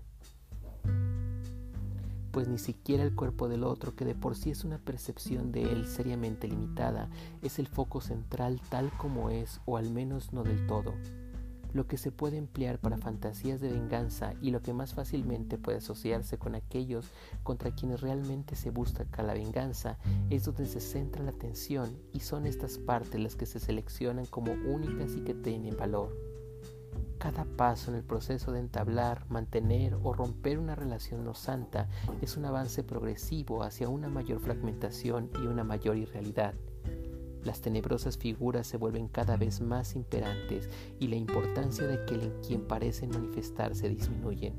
pues 2.31 2.47
ni 2.47 2.57
siquiera 2.57 3.03
el 3.03 3.15
cuerpo 3.15 3.47
del 3.47 3.63
otro, 3.63 3.95
que 3.95 4.05
de 4.05 4.15
por 4.15 4.35
sí 4.35 4.51
es 4.51 4.63
una 4.63 4.77
percepción 4.77 5.51
de 5.51 5.63
él 5.63 5.87
seriamente 5.87 6.47
limitada, 6.47 7.09
es 7.41 7.59
el 7.59 7.67
foco 7.67 8.01
central 8.01 8.61
tal 8.69 8.91
como 8.97 9.29
es, 9.29 9.61
o 9.65 9.77
al 9.77 9.89
menos 9.91 10.33
no 10.33 10.43
del 10.43 10.67
todo. 10.67 10.93
Lo 11.73 11.85
que 11.85 11.97
se 11.97 12.11
puede 12.11 12.37
emplear 12.37 12.79
para 12.79 12.97
fantasías 12.97 13.61
de 13.61 13.71
venganza 13.71 14.33
y 14.41 14.51
lo 14.51 14.61
que 14.61 14.73
más 14.73 14.93
fácilmente 14.93 15.57
puede 15.57 15.77
asociarse 15.77 16.37
con 16.37 16.55
aquellos 16.55 17.11
contra 17.43 17.71
quienes 17.71 18.01
realmente 18.01 18.55
se 18.55 18.71
busca 18.71 19.05
la 19.21 19.33
venganza 19.33 19.97
es 20.29 20.45
donde 20.45 20.65
se 20.65 20.79
centra 20.79 21.23
la 21.23 21.31
atención 21.31 21.97
y 22.13 22.21
son 22.21 22.47
estas 22.47 22.77
partes 22.77 23.19
las 23.19 23.35
que 23.35 23.45
se 23.45 23.59
seleccionan 23.59 24.25
como 24.25 24.53
únicas 24.53 25.15
y 25.15 25.21
que 25.21 25.33
tienen 25.33 25.75
valor. 25.77 26.26
Cada 27.17 27.45
paso 27.45 27.89
en 27.89 27.97
el 27.97 28.03
proceso 28.03 28.51
de 28.51 28.59
entablar, 28.59 29.25
mantener 29.29 29.95
o 30.03 30.13
romper 30.13 30.59
una 30.59 30.75
relación 30.75 31.23
no 31.23 31.33
santa 31.33 31.89
es 32.21 32.37
un 32.37 32.45
avance 32.45 32.83
progresivo 32.83 33.63
hacia 33.63 33.89
una 33.89 34.07
mayor 34.07 34.39
fragmentación 34.39 35.31
y 35.41 35.47
una 35.47 35.63
mayor 35.63 35.97
irrealidad. 35.97 36.53
Las 37.43 37.61
tenebrosas 37.61 38.17
figuras 38.17 38.67
se 38.67 38.77
vuelven 38.77 39.07
cada 39.07 39.35
vez 39.35 39.61
más 39.61 39.95
imperantes 39.95 40.69
y 40.99 41.07
la 41.07 41.15
importancia 41.15 41.87
de 41.87 41.95
aquel 41.95 42.21
en 42.21 42.41
quien 42.41 42.67
parecen 42.67 43.09
manifestarse 43.09 43.89
disminuyen. 43.89 44.53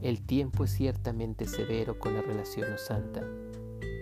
El 0.00 0.24
tiempo 0.24 0.64
es 0.64 0.70
ciertamente 0.70 1.46
severo 1.46 1.98
con 1.98 2.14
la 2.14 2.22
relación 2.22 2.70
no 2.70 2.78
santa 2.78 3.22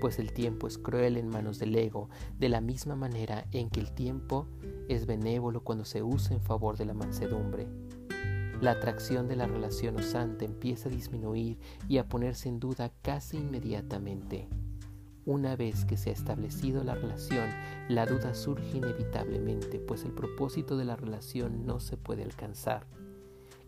pues 0.00 0.18
el 0.18 0.32
tiempo 0.32 0.66
es 0.66 0.78
cruel 0.78 1.16
en 1.16 1.28
manos 1.28 1.58
del 1.58 1.74
ego, 1.76 2.08
de 2.38 2.48
la 2.48 2.60
misma 2.60 2.96
manera 2.96 3.46
en 3.52 3.70
que 3.70 3.80
el 3.80 3.92
tiempo 3.92 4.46
es 4.88 5.06
benévolo 5.06 5.62
cuando 5.62 5.84
se 5.84 6.02
usa 6.02 6.36
en 6.36 6.42
favor 6.42 6.76
de 6.76 6.84
la 6.84 6.94
mansedumbre. 6.94 7.66
La 8.60 8.70
atracción 8.70 9.28
de 9.28 9.36
la 9.36 9.46
relación 9.46 9.96
osante 9.96 10.46
empieza 10.46 10.88
a 10.88 10.92
disminuir 10.92 11.58
y 11.88 11.98
a 11.98 12.08
ponerse 12.08 12.48
en 12.48 12.58
duda 12.58 12.90
casi 13.02 13.36
inmediatamente. 13.36 14.48
Una 15.26 15.56
vez 15.56 15.84
que 15.84 15.96
se 15.96 16.10
ha 16.10 16.12
establecido 16.12 16.82
la 16.82 16.94
relación, 16.94 17.50
la 17.88 18.06
duda 18.06 18.34
surge 18.34 18.78
inevitablemente, 18.78 19.78
pues 19.78 20.04
el 20.04 20.12
propósito 20.12 20.76
de 20.76 20.84
la 20.84 20.96
relación 20.96 21.66
no 21.66 21.80
se 21.80 21.96
puede 21.96 22.22
alcanzar. 22.22 22.86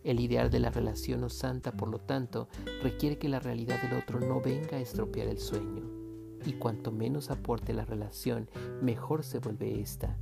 El 0.04 0.20
ideal 0.20 0.50
de 0.50 0.60
la 0.60 0.70
relación 0.70 1.24
osanta, 1.24 1.72
por 1.72 1.88
lo 1.88 1.98
tanto, 1.98 2.48
requiere 2.82 3.18
que 3.18 3.28
la 3.28 3.40
realidad 3.40 3.82
del 3.82 3.98
otro 3.98 4.20
no 4.20 4.40
venga 4.40 4.76
a 4.76 4.80
estropear 4.80 5.26
el 5.26 5.38
sueño 5.38 5.97
y 6.46 6.54
cuanto 6.54 6.92
menos 6.92 7.30
aporte 7.30 7.72
la 7.72 7.84
relación, 7.84 8.48
mejor 8.82 9.24
se 9.24 9.38
vuelve 9.38 9.80
esta. 9.80 10.16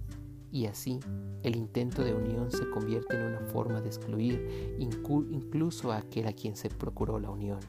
Y 0.50 0.66
así, 0.66 1.00
el 1.42 1.56
intento 1.56 2.02
de 2.02 2.14
unión 2.14 2.50
se 2.50 2.68
convierte 2.70 3.16
en 3.16 3.26
una 3.26 3.40
forma 3.40 3.80
de 3.80 3.88
excluir 3.88 4.76
incluso 4.78 5.92
a 5.92 5.98
aquel 5.98 6.28
a 6.28 6.32
quien 6.32 6.56
se 6.56 6.68
procuró 6.68 7.18
la 7.18 7.30
unión. 7.30 7.60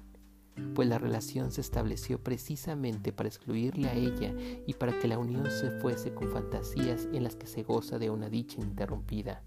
pues 0.73 0.87
la 0.87 0.97
relación 0.97 1.51
se 1.51 1.61
estableció 1.61 2.23
precisamente 2.23 3.11
para 3.11 3.29
excluirle 3.29 3.89
a 3.89 3.93
ella 3.93 4.33
y 4.65 4.73
para 4.73 4.97
que 4.97 5.07
la 5.07 5.19
unión 5.19 5.49
se 5.51 5.69
fuese 5.79 6.13
con 6.13 6.29
fantasías 6.29 7.07
en 7.13 7.23
las 7.23 7.35
que 7.35 7.45
se 7.45 7.61
goza 7.61 7.99
de 7.99 8.09
una 8.09 8.27
dicha 8.29 8.59
interrumpida. 8.59 9.43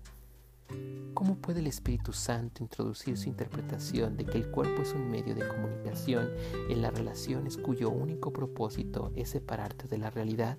¿Cómo 1.14 1.37
puede 1.37 1.61
el 1.61 1.66
Espíritu 1.66 2.12
Santo 2.12 2.62
introducir 2.62 3.18
su 3.18 3.28
interpretación 3.28 4.16
de 4.16 4.24
que 4.24 4.38
el 4.38 4.50
cuerpo 4.50 4.83
es 4.83 4.92
un 4.94 5.11
medio 5.11 5.35
de 5.35 5.46
comunicación 5.46 6.30
en 6.68 6.80
las 6.80 6.94
relaciones 6.94 7.56
cuyo 7.56 7.90
único 7.90 8.33
propósito 8.33 9.12
es 9.14 9.30
separarte 9.30 9.87
de 9.87 9.98
la 9.98 10.11
realidad? 10.11 10.56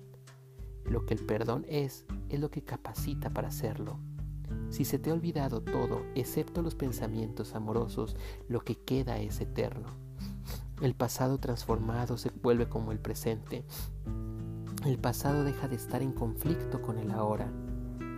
Lo 0.84 1.04
que 1.04 1.14
el 1.14 1.24
perdón 1.24 1.64
es, 1.68 2.04
es 2.28 2.38
lo 2.38 2.50
que 2.50 2.62
capacita 2.62 3.30
para 3.30 3.48
hacerlo. 3.48 3.98
Si 4.70 4.84
se 4.84 4.98
te 4.98 5.10
ha 5.10 5.14
olvidado 5.14 5.62
todo, 5.62 6.02
excepto 6.14 6.62
los 6.62 6.74
pensamientos 6.74 7.54
amorosos, 7.54 8.16
lo 8.48 8.60
que 8.60 8.76
queda 8.76 9.18
es 9.18 9.40
eterno. 9.40 9.88
El 10.80 10.94
pasado 10.94 11.38
transformado 11.38 12.18
se 12.18 12.30
vuelve 12.30 12.68
como 12.68 12.92
el 12.92 12.98
presente. 12.98 13.64
El 14.84 14.98
pasado 14.98 15.44
deja 15.44 15.68
de 15.68 15.76
estar 15.76 16.02
en 16.02 16.12
conflicto 16.12 16.82
con 16.82 16.98
el 16.98 17.10
ahora. 17.10 17.52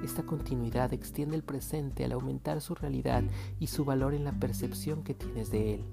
Esta 0.05 0.23
continuidad 0.23 0.93
extiende 0.93 1.35
el 1.35 1.43
presente 1.43 2.05
al 2.05 2.12
aumentar 2.12 2.61
su 2.61 2.75
realidad 2.75 3.25
y 3.59 3.69
su 3.69 3.87
valor 3.87 4.12
en 4.12 4.25
la 4.25 4.38
percepción 4.38 5.03
que 5.03 5.14
tienes 5.14 5.51
de 5.51 5.77
él. 5.77 5.85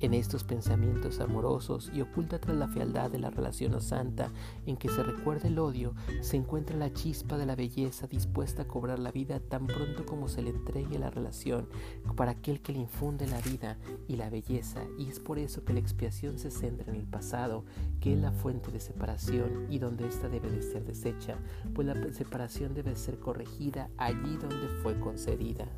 En 0.00 0.14
estos 0.14 0.44
pensamientos 0.44 1.20
amorosos 1.20 1.90
y 1.94 2.00
oculta 2.00 2.40
tras 2.40 2.56
la 2.56 2.68
fealdad 2.68 3.10
de 3.10 3.18
la 3.18 3.30
relación 3.30 3.80
santa 3.80 4.30
en 4.66 4.76
que 4.76 4.88
se 4.88 5.02
recuerda 5.02 5.48
el 5.48 5.58
odio, 5.58 5.94
se 6.22 6.36
encuentra 6.36 6.76
la 6.76 6.92
chispa 6.92 7.36
de 7.36 7.46
la 7.46 7.54
belleza 7.54 8.06
dispuesta 8.06 8.62
a 8.62 8.68
cobrar 8.68 8.98
la 8.98 9.12
vida 9.12 9.40
tan 9.40 9.66
pronto 9.66 10.06
como 10.06 10.28
se 10.28 10.42
le 10.42 10.50
entregue 10.50 10.98
la 10.98 11.10
relación 11.10 11.68
para 12.16 12.32
aquel 12.32 12.60
que 12.60 12.72
le 12.72 12.80
infunde 12.80 13.26
la 13.26 13.40
vida 13.42 13.76
y 14.08 14.16
la 14.16 14.30
belleza, 14.30 14.80
y 14.98 15.08
es 15.08 15.20
por 15.20 15.38
eso 15.38 15.64
que 15.64 15.74
la 15.74 15.80
expiación 15.80 16.38
se 16.38 16.50
centra 16.50 16.90
en 16.90 16.98
el 16.98 17.06
pasado, 17.06 17.64
que 18.00 18.14
es 18.14 18.18
la 18.18 18.32
fuente 18.32 18.70
de 18.70 18.80
separación 18.80 19.66
y 19.70 19.78
donde 19.78 20.08
ésta 20.08 20.28
debe 20.28 20.50
de 20.50 20.62
ser 20.62 20.84
deshecha, 20.84 21.36
pues 21.74 21.86
la 21.86 22.12
separación 22.12 22.74
debe 22.74 22.96
ser 22.96 23.18
corregida 23.18 23.90
allí 23.98 24.36
donde 24.38 24.68
fue 24.82 24.98
concedida. 24.98 25.68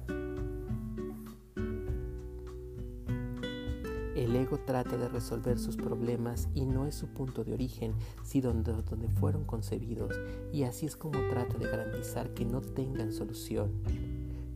El 4.14 4.36
ego 4.36 4.58
trata 4.58 4.98
de 4.98 5.08
resolver 5.08 5.58
sus 5.58 5.76
problemas 5.76 6.48
y 6.54 6.66
no 6.66 6.86
es 6.86 6.94
su 6.94 7.08
punto 7.08 7.44
de 7.44 7.54
origen, 7.54 7.94
sino 8.22 8.52
donde, 8.52 9.08
fueron 9.08 9.44
concebidos, 9.44 10.20
y 10.52 10.64
así 10.64 10.84
es 10.86 10.96
como 10.96 11.18
trata 11.30 11.56
de 11.56 11.66
garantizar 11.66 12.34
que 12.34 12.44
no 12.44 12.60
tengan 12.60 13.12
solución. 13.12 13.70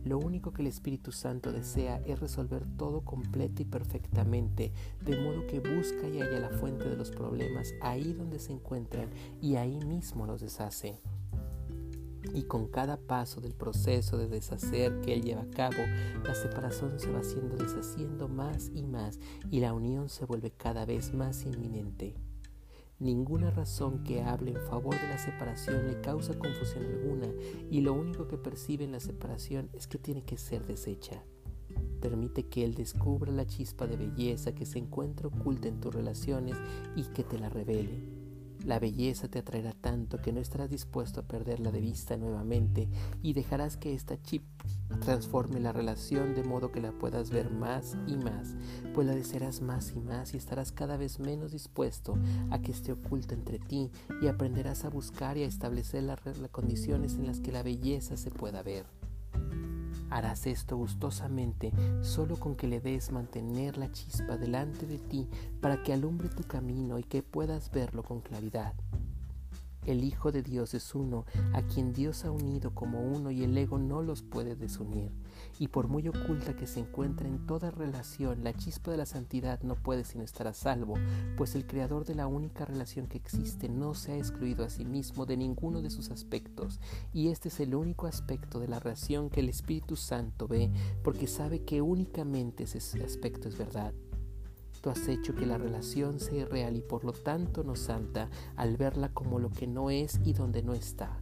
Lo 0.05 0.19
único 0.19 0.53
que 0.53 0.61
el 0.61 0.67
Espíritu 0.67 1.11
Santo 1.11 1.51
desea 1.51 2.01
es 2.05 2.19
resolver 2.19 2.65
todo 2.77 3.01
completo 3.01 3.61
y 3.61 3.65
perfectamente, 3.65 4.71
de 5.03 5.19
modo 5.19 5.47
que 5.47 5.59
busca 5.59 6.07
y 6.07 6.19
halla 6.21 6.39
la 6.39 6.49
fuente 6.49 6.87
de 6.87 6.95
los 6.95 7.11
problemas 7.11 7.73
ahí 7.81 8.13
donde 8.13 8.39
se 8.39 8.53
encuentran 8.53 9.09
y 9.41 9.55
ahí 9.55 9.79
mismo 9.79 10.25
los 10.25 10.39
deshace 10.39 11.01
y 12.33 12.43
con 12.43 12.67
cada 12.67 12.97
paso 12.97 13.41
del 13.41 13.53
proceso 13.53 14.17
de 14.17 14.27
deshacer 14.27 15.01
que 15.01 15.13
él 15.13 15.23
lleva 15.23 15.41
a 15.41 15.49
cabo, 15.49 15.77
la 16.23 16.35
separación 16.35 16.99
se 16.99 17.11
va 17.11 17.19
haciendo 17.19 17.55
deshaciendo 17.55 18.27
más 18.27 18.71
y 18.73 18.83
más 18.83 19.19
y 19.49 19.59
la 19.59 19.73
unión 19.73 20.09
se 20.09 20.25
vuelve 20.25 20.51
cada 20.51 20.85
vez 20.85 21.13
más 21.13 21.45
inminente. 21.45 22.15
Ninguna 22.99 23.51
razón 23.51 24.03
que 24.03 24.23
hable 24.23 24.51
en 24.51 24.61
favor 24.61 24.99
de 24.99 25.07
la 25.07 25.19
separación 25.19 25.87
le 25.87 26.01
causa 26.01 26.37
confusión 26.37 26.83
alguna 26.83 27.27
y 27.69 27.81
lo 27.81 27.93
único 27.93 28.27
que 28.27 28.37
percibe 28.37 28.85
en 28.85 28.91
la 28.91 28.99
separación 28.99 29.69
es 29.73 29.85
que 29.85 29.99
tiene 29.99 30.23
que 30.23 30.37
ser 30.37 30.65
deshecha. 30.65 31.23
Permite 32.01 32.47
que 32.47 32.63
Él 32.63 32.73
descubra 32.73 33.31
la 33.31 33.45
chispa 33.45 33.85
de 33.85 33.97
belleza 33.97 34.55
que 34.55 34.65
se 34.65 34.79
encuentra 34.79 35.27
oculta 35.27 35.67
en 35.67 35.79
tus 35.79 35.93
relaciones 35.93 36.57
y 36.95 37.03
que 37.03 37.23
te 37.23 37.37
la 37.37 37.49
revele. 37.49 38.16
La 38.65 38.79
belleza 38.79 39.27
te 39.27 39.39
atraerá 39.39 39.73
tanto 39.73 40.21
que 40.21 40.33
no 40.33 40.39
estarás 40.39 40.69
dispuesto 40.69 41.21
a 41.21 41.27
perderla 41.27 41.71
de 41.71 41.79
vista 41.79 42.17
nuevamente 42.17 42.89
y 43.21 43.33
dejarás 43.33 43.77
que 43.77 43.93
esta 43.93 44.21
chip 44.21 44.43
transforme 44.99 45.59
la 45.59 45.71
relación 45.71 46.33
de 46.33 46.43
modo 46.43 46.71
que 46.71 46.81
la 46.81 46.91
puedas 46.91 47.29
ver 47.29 47.49
más 47.49 47.97
y 48.07 48.17
más, 48.17 48.55
pues 48.93 49.07
la 49.07 49.15
desearás 49.15 49.61
más 49.61 49.93
y 49.95 49.99
más 49.99 50.33
y 50.33 50.37
estarás 50.37 50.71
cada 50.71 50.97
vez 50.97 51.19
menos 51.19 51.51
dispuesto 51.51 52.17
a 52.49 52.61
que 52.61 52.71
esté 52.71 52.91
oculta 52.91 53.35
entre 53.35 53.59
ti 53.59 53.91
y 54.21 54.27
aprenderás 54.27 54.85
a 54.85 54.89
buscar 54.89 55.37
y 55.37 55.43
a 55.43 55.47
establecer 55.47 56.03
las 56.03 56.19
condiciones 56.51 57.15
en 57.15 57.27
las 57.27 57.39
que 57.39 57.51
la 57.51 57.63
belleza 57.63 58.17
se 58.17 58.31
pueda 58.31 58.63
ver. 58.63 58.96
Harás 60.09 60.47
esto 60.47 60.77
gustosamente 60.77 61.73
solo 62.01 62.37
con 62.37 62.55
que 62.55 62.67
le 62.67 62.79
des 62.79 63.11
mantener 63.11 63.77
la 63.77 63.91
chispa 63.91 64.37
delante 64.37 64.85
de 64.85 64.97
ti 64.97 65.27
para 65.61 65.83
que 65.83 65.93
alumbre 65.93 66.29
tu 66.29 66.43
camino 66.43 66.97
y 66.97 67.03
que 67.03 67.23
puedas 67.23 67.71
verlo 67.71 68.03
con 68.03 68.21
claridad. 68.21 68.73
El 69.87 70.03
Hijo 70.03 70.33
de 70.33 70.43
Dios 70.43 70.73
es 70.73 70.93
uno, 70.93 71.25
a 71.53 71.61
quien 71.61 71.93
Dios 71.93 72.25
ha 72.25 72.31
unido 72.31 72.75
como 72.75 73.01
uno 73.01 73.31
y 73.31 73.43
el 73.43 73.57
ego 73.57 73.79
no 73.79 74.01
los 74.01 74.21
puede 74.21 74.57
desunir. 74.57 75.11
Y 75.59 75.69
por 75.69 75.87
muy 75.87 76.07
oculta 76.09 76.57
que 76.57 76.67
se 76.67 76.81
encuentre 76.81 77.29
en 77.29 77.47
toda 77.47 77.71
relación, 77.71 78.43
la 78.43 78.53
chispa 78.53 78.91
de 78.91 78.97
la 78.97 79.05
santidad 79.05 79.61
no 79.61 79.75
puede 79.75 80.03
sino 80.03 80.25
estar 80.25 80.45
a 80.45 80.53
salvo, 80.53 80.95
pues 81.37 81.55
el 81.55 81.65
creador 81.65 82.03
de 82.03 82.15
la 82.15 82.27
única 82.27 82.65
relación 82.65 83.07
que 83.07 83.17
existe 83.17 83.69
no 83.69 83.93
se 83.93 84.11
ha 84.11 84.17
excluido 84.17 84.65
a 84.65 84.69
sí 84.69 84.83
mismo 84.83 85.25
de 85.25 85.37
ninguno 85.37 85.81
de 85.81 85.89
sus 85.89 86.11
aspectos, 86.11 86.81
y 87.13 87.29
este 87.29 87.47
es 87.47 87.59
el 87.61 87.73
único 87.73 88.07
aspecto 88.07 88.59
de 88.59 88.67
la 88.67 88.79
relación 88.79 89.29
que 89.29 89.39
el 89.39 89.47
Espíritu 89.47 89.95
Santo 89.95 90.49
ve, 90.49 90.69
porque 91.01 91.27
sabe 91.27 91.63
que 91.63 91.81
únicamente 91.81 92.65
ese 92.65 93.01
aspecto 93.01 93.47
es 93.47 93.57
verdad. 93.57 93.93
Has 94.89 95.07
hecho 95.07 95.35
que 95.35 95.45
la 95.45 95.57
relación 95.57 96.19
sea 96.19 96.45
real 96.45 96.75
y 96.75 96.81
por 96.81 97.03
lo 97.03 97.11
tanto 97.11 97.63
no 97.63 97.75
santa 97.75 98.29
al 98.55 98.77
verla 98.77 99.09
como 99.09 99.39
lo 99.39 99.49
que 99.49 99.67
no 99.67 99.89
es 99.89 100.19
y 100.23 100.33
donde 100.33 100.63
no 100.63 100.73
está. 100.73 101.19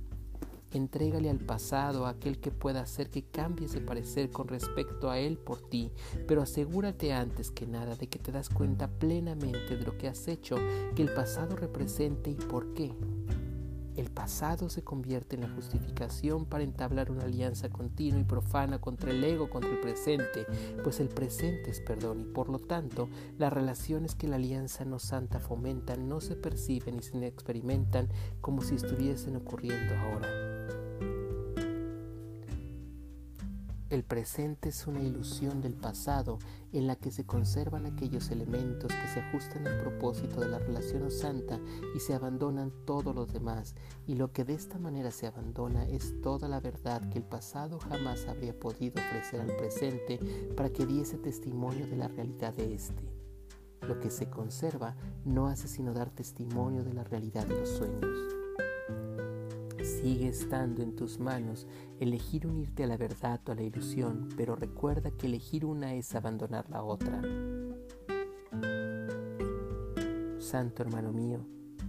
Entrégale 0.72 1.30
al 1.30 1.40
pasado 1.40 2.06
a 2.06 2.10
aquel 2.10 2.40
que 2.40 2.52
pueda 2.52 2.82
hacer 2.82 3.10
que 3.10 3.24
cambies 3.24 3.72
de 3.72 3.82
parecer 3.82 4.30
con 4.30 4.48
respecto 4.48 5.10
a 5.10 5.18
él 5.20 5.38
por 5.38 5.62
ti, 5.62 5.92
pero 6.28 6.42
asegúrate 6.42 7.14
antes 7.14 7.50
que 7.50 7.66
nada 7.66 7.96
de 7.96 8.08
que 8.08 8.20
te 8.20 8.32
das 8.32 8.50
cuenta 8.50 8.88
plenamente 8.88 9.78
de 9.78 9.86
lo 9.86 9.98
que 9.98 10.10
has 10.10 10.28
hecho, 10.28 10.58
que 10.96 11.02
el 11.02 11.14
pasado 11.14 11.56
represente 11.56 12.30
y 12.30 12.36
por 12.36 12.74
qué. 12.74 12.94
El 13.96 14.12
pasado 14.12 14.70
se 14.70 14.84
convierte 14.84 15.36
en 15.36 15.44
la 15.44 15.50
justificación 15.50 16.46
para 16.46 16.64
entablar 16.64 17.12
una 17.12 17.24
alianza 17.24 17.70
continua 17.70 18.20
y 18.20 18.24
profana 18.26 18.80
contra 18.80 19.12
el 19.12 19.24
ego, 19.24 19.50
contra 19.50 19.72
el 19.72 19.80
presente, 19.80 20.46
pues 20.84 21.00
el 21.00 21.08
presente 21.08 21.72
es 21.72 21.80
perdón 21.80 22.20
y 22.22 22.26
por 22.26 22.50
lo 22.50 22.60
tanto 22.60 23.08
las 23.38 23.54
relaciones 23.54 24.16
que 24.16 24.28
la 24.28 24.36
alianza 24.36 24.84
no 24.84 25.00
santa 25.00 25.40
fomenta 25.40 25.96
no 25.96 26.20
se 26.20 26.36
perciben 26.36 27.00
y 27.00 27.04
se 27.04 27.26
experimentan 27.26 28.10
como 28.42 28.62
si 28.62 28.76
estuviesen 28.76 29.36
ocurriendo 29.38 29.96
ahora. 29.96 30.55
El 33.92 34.04
presente 34.04 34.70
es 34.70 34.88
una 34.88 35.04
ilusión 35.04 35.62
del 35.62 35.76
pasado 35.76 36.40
en 36.74 36.88
la 36.88 36.96
que 36.96 37.12
se 37.12 37.24
conservan 37.24 37.86
aquellos 37.86 38.32
elementos 38.32 38.92
que 38.92 39.08
se 39.14 39.20
ajustan 39.20 39.68
al 39.68 39.80
propósito 39.82 40.42
de 40.42 40.50
la 40.50 40.58
relación 40.58 41.12
santa 41.12 41.60
y 41.96 42.00
se 42.00 42.16
abandonan 42.16 42.74
todos 42.86 43.14
los 43.14 43.32
demás, 43.32 43.76
y 44.08 44.16
lo 44.16 44.32
que 44.32 44.44
de 44.44 44.56
esta 44.56 44.80
manera 44.80 45.12
se 45.12 45.28
abandona 45.28 45.88
es 45.88 46.20
toda 46.22 46.48
la 46.48 46.60
verdad 46.60 47.08
que 47.12 47.20
el 47.20 47.26
pasado 47.26 47.78
jamás 47.80 48.26
habría 48.26 48.60
podido 48.60 49.00
ofrecer 49.04 49.42
al 49.42 49.56
presente 49.56 50.20
para 50.58 50.72
que 50.72 50.88
diese 50.88 51.20
testimonio 51.20 51.86
de 51.86 51.98
la 51.98 52.08
realidad 52.08 52.56
de 52.56 52.74
éste. 52.74 53.04
Lo 53.82 54.00
que 54.00 54.10
se 54.10 54.32
conserva 54.32 54.96
no 55.26 55.46
hace 55.46 55.68
sino 55.68 55.94
dar 55.94 56.10
testimonio 56.10 56.84
de 56.84 56.94
la 56.94 57.04
realidad 57.04 57.46
de 57.46 57.60
los 57.60 57.70
sueños. 57.70 58.36
Sigue 59.86 60.30
estando 60.30 60.82
en 60.82 60.96
tus 60.96 61.20
manos 61.20 61.68
elegir 62.00 62.48
unirte 62.48 62.84
a 62.84 62.88
la 62.88 62.98
verdad 62.98 63.40
o 63.48 63.52
a 63.52 63.56
la 63.56 63.64
ilusión, 63.64 64.30
pero 64.36 64.56
recuerda 64.56 65.12
que 65.12 65.28
elegir 65.28 65.66
una 65.66 65.94
es 65.94 66.16
abandonar 66.16 66.70
la 66.70 66.84
otra. 66.84 67.22
Santo 70.40 70.84
hermano 70.84 71.12
mío, 71.12 71.46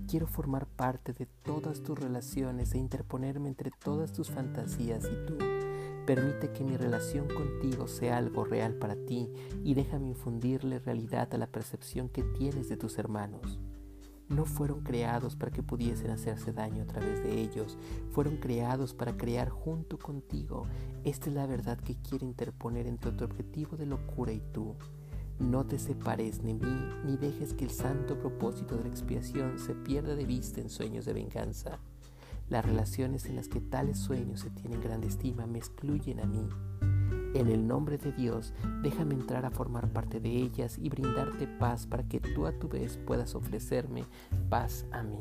quiero 0.09 0.27
formar 0.27 0.67
parte 0.67 1.13
de 1.13 1.27
todas 1.27 1.83
tus 1.83 1.99
relaciones 1.99 2.75
e 2.75 2.79
interponerme 2.79 3.49
entre 3.49 3.71
todas 3.71 4.13
tus 4.13 4.31
fantasías 4.31 5.05
y 5.05 5.27
tú. 5.27 5.39
Permite 6.07 6.53
que 6.53 6.63
mi 6.63 6.77
relación 6.77 7.27
contigo 7.27 7.89
sea 7.89 8.17
algo 8.17 8.45
real 8.45 8.75
para 8.75 8.95
ti 8.95 9.29
y 9.65 9.75
déjame 9.75 10.09
infundirle 10.09 10.79
realidad 10.79 11.35
a 11.35 11.39
la 11.39 11.49
percepción 11.49 12.09
que 12.09 12.23
tienes 12.23 12.69
de 12.69 12.77
tus 12.77 12.97
hermanos 12.99 13.59
no 14.29 14.45
fueron 14.45 14.83
creados 14.83 15.37
para 15.37 15.53
que 15.53 15.63
pudiesen 15.63 16.11
hacerse 16.11 16.53
daño 16.53 16.83
a 16.83 16.87
través 16.87 17.23
de 17.23 17.41
ellos, 17.41 17.79
fueron 18.11 18.37
creados 18.39 18.93
para 18.95 19.17
crear 19.17 19.49
junto 19.51 19.99
contigo. 19.99 20.67
Esta 21.05 21.29
es 21.29 21.35
la 21.35 21.47
verdad 21.47 21.79
que 21.79 21.97
quiere 21.97 22.27
interponer 22.27 22.87
entre 22.87 23.13
tu 23.13 23.25
objetivo 23.25 23.77
de 23.77 23.87
locura 23.87 24.33
y 24.33 24.43
tú. 24.53 24.75
No 25.39 25.67
te 25.67 25.79
separes 25.79 26.43
de 26.43 26.55
mí, 26.55 26.89
ni 27.05 27.17
dejes 27.17 27.53
que 27.53 27.65
el 27.65 27.71
santo 27.71 28.19
propósito 28.19 28.77
de 28.77 28.85
la 28.85 28.89
expiación 28.89 29.59
se 29.59 29.75
pierda 29.75 30.17
de 30.17 30.25
vista 30.25 30.61
en 30.61 30.71
sueños 30.71 31.05
de 31.05 31.13
venganza. 31.13 31.79
Las 32.49 32.65
relaciones 32.65 33.27
en 33.27 33.37
las 33.37 33.49
que 33.49 33.61
tales 33.61 33.99
sueños 33.99 34.41
se 34.41 34.51
tienen 34.51 34.81
grande 34.81 35.09
estima 35.09 35.47
me 35.47 35.59
excluyen 35.59 36.21
a 36.21 36.27
mí. 36.27 36.49
En 37.37 37.49
el 37.49 37.69
nombre 37.69 37.99
de 37.99 38.13
Dios, 38.13 38.55
déjame 38.83 39.13
entrar 39.13 39.45
a 39.45 39.51
formar 39.51 39.93
parte 39.93 40.21
de 40.21 40.31
ellas 40.31 40.79
y 40.79 40.89
brindarte 40.89 41.47
paz 41.47 41.87
para 41.87 42.03
que 42.09 42.19
tú 42.19 42.47
a 42.47 42.59
tu 42.59 42.67
vez 42.67 42.99
puedas 43.07 43.35
ofrecerme 43.35 44.05
paz 44.49 44.87
a 44.91 45.03
mí. 45.03 45.19